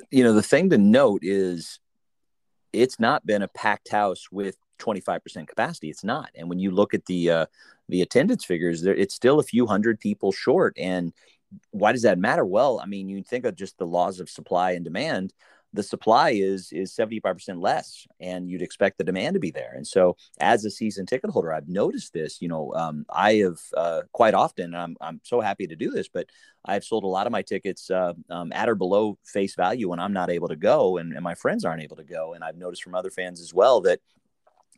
[0.09, 1.79] You know, the thing to note is
[2.73, 5.89] it's not been a packed house with 25% capacity.
[5.89, 6.29] It's not.
[6.35, 7.45] And when you look at the uh,
[7.89, 10.75] the attendance figures, there, it's still a few hundred people short.
[10.77, 11.13] And
[11.71, 12.45] why does that matter?
[12.45, 15.33] Well, I mean, you think of just the laws of supply and demand
[15.73, 19.73] the supply is is 75% less and you'd expect the demand to be there.
[19.75, 23.59] And so as a season ticket holder i've noticed this you know um, i have
[23.75, 26.27] uh, quite often I'm, I'm so happy to do this but
[26.65, 29.99] i've sold a lot of my tickets uh, um, at or below face value when
[29.99, 32.33] i'm not able to go and, and my friends aren't able to go.
[32.33, 33.99] And i've noticed from other fans as well that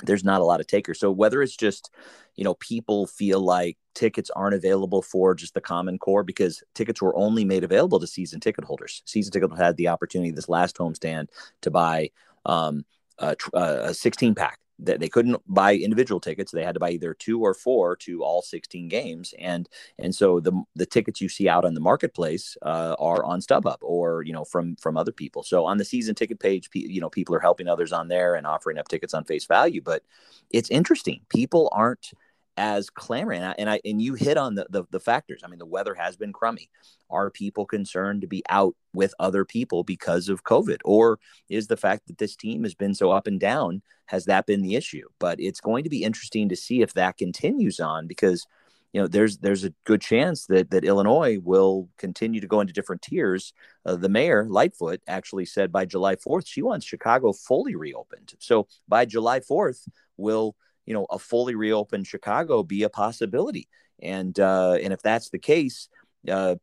[0.02, 1.00] there's not a lot of takers.
[1.00, 1.92] So whether it's just,
[2.36, 7.02] you know, people feel like tickets aren't available for just the common core because tickets
[7.02, 9.04] were only made available to season ticket holders.
[9.06, 11.28] Season ticket had the opportunity this last homestand
[11.62, 12.10] to buy
[12.46, 12.86] um,
[13.20, 16.52] a, a 16 pack that they couldn't buy individual tickets.
[16.52, 19.34] They had to buy either two or four to all 16 games.
[19.40, 19.70] And
[20.00, 23.78] and so the the tickets you see out on the marketplace uh, are on StubHub
[23.82, 25.44] or you know from from other people.
[25.44, 28.48] So on the season ticket page you know people are helping others on there and
[28.48, 29.82] offering up tickets on face value.
[29.82, 30.04] But
[30.50, 31.22] it's interesting.
[31.30, 32.14] People aren't
[32.58, 35.42] as clamoring and I, and I and you hit on the, the, the factors.
[35.44, 36.70] I mean the weather has been crummy.
[37.10, 40.78] Are people concerned to be out with other people because of covid?
[40.86, 44.46] Or is the fact that this team has been so up and down has that
[44.46, 45.08] been the issue?
[45.20, 48.46] But it's going to be interesting to see if that continues on because
[48.94, 52.74] you know there's there's a good chance that that illinois will continue to go into
[52.74, 53.54] different tiers.
[53.86, 58.36] Uh, the mayor lightfoot actually said by july 4th she wants chicago fully reopened.
[58.40, 59.88] So by july 4th
[60.18, 60.56] will
[60.86, 63.68] you know a fully reopened Chicago be a possibility?
[64.02, 65.90] And uh, and if that's the case,
[66.30, 66.56] uh,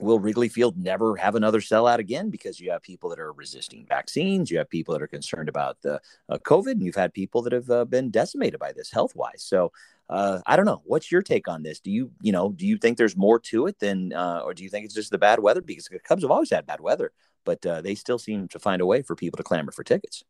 [0.00, 3.86] will Wrigley Field never have another sellout again because you have people that are resisting
[3.86, 7.42] vaccines, you have people that are concerned about the uh, COVID, and you've had people
[7.42, 9.42] that have uh, been decimated by this health wise.
[9.42, 9.72] So
[10.08, 10.82] uh, I don't know.
[10.84, 11.80] What's your take on this?
[11.80, 14.64] Do you you know do you think there's more to it than, uh, or do
[14.64, 15.60] you think it's just the bad weather?
[15.60, 17.12] Because the Cubs have always had bad weather,
[17.44, 20.24] but uh, they still seem to find a way for people to clamor for tickets.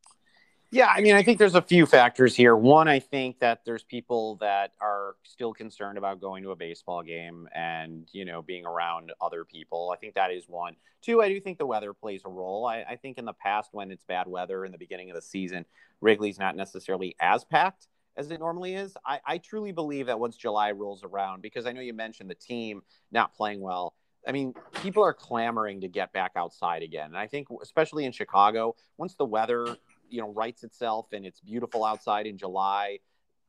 [0.73, 2.55] Yeah, I mean, I think there's a few factors here.
[2.55, 7.03] One, I think that there's people that are still concerned about going to a baseball
[7.03, 9.93] game and, you know, being around other people.
[9.93, 10.77] I think that is one.
[11.03, 12.66] Two, I do think the weather plays a role.
[12.66, 15.23] I, I think in the past, when it's bad weather in the beginning of the
[15.23, 15.64] season,
[16.01, 18.97] Wrigley's not necessarily as packed as it normally is.
[19.05, 22.35] I, I truly believe that once July rolls around, because I know you mentioned the
[22.37, 23.95] team not playing well.
[24.29, 27.07] I mean, people are clamoring to get back outside again.
[27.07, 29.77] And I think, especially in Chicago, once the weather
[30.11, 32.98] you know rights itself and it's beautiful outside in July.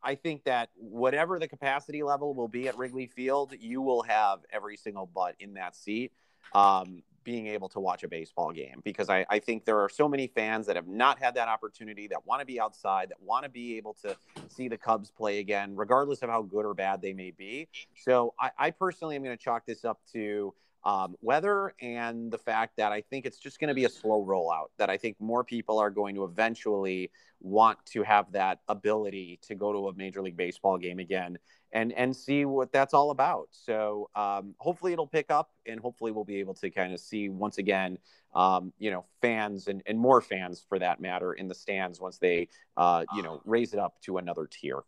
[0.04, 4.40] I think that whatever the capacity level will be at Wrigley Field, you will have
[4.52, 6.12] every single butt in that seat
[6.54, 10.10] um, being able to watch a baseball game because I, I, think there are so
[10.10, 13.44] many fans that have not had that opportunity that want to be outside, that want
[13.44, 17.02] to be able to see the Cubs play again, regardless of how good or bad
[17.02, 17.68] they may be.
[17.96, 20.54] So I, I personally am going to chalk this up to
[20.84, 24.26] um, weather and the fact that I think it's just going to be a slow
[24.26, 24.68] rollout.
[24.78, 29.56] That I think more people are going to eventually want to have that ability to
[29.56, 31.38] go to a Major League Baseball game again
[31.74, 33.48] and and see what that's all about.
[33.52, 37.30] So um, hopefully it'll pick up, and hopefully we'll be able to kind of see
[37.30, 37.98] once again,
[38.34, 42.18] um, you know, fans and and more fans for that matter in the stands once
[42.18, 44.80] they uh, you know raise it up to another tier.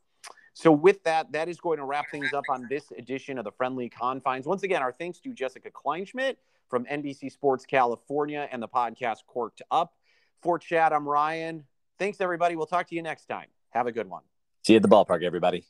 [0.54, 3.52] So, with that, that is going to wrap things up on this edition of the
[3.52, 4.46] Friendly Confines.
[4.46, 6.36] Once again, our thanks to Jessica Kleinschmidt
[6.70, 9.94] from NBC Sports California and the podcast Corked Up.
[10.42, 11.64] For Chad, I'm Ryan.
[11.98, 12.56] Thanks, everybody.
[12.56, 13.48] We'll talk to you next time.
[13.72, 14.22] Have a good one.
[14.64, 15.66] See you at the ballpark, everybody.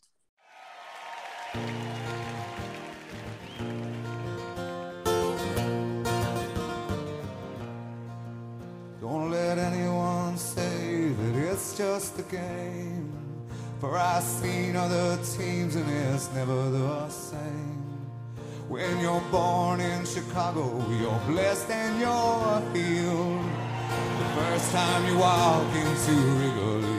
[8.99, 13.12] Don't let anyone say that it's just a game.
[13.84, 17.84] For I've seen other teams and it's never the same.
[18.69, 20.63] When you're born in Chicago,
[21.01, 23.43] you're blessed and you're healed.
[24.19, 26.92] The first time you walk into Wrigley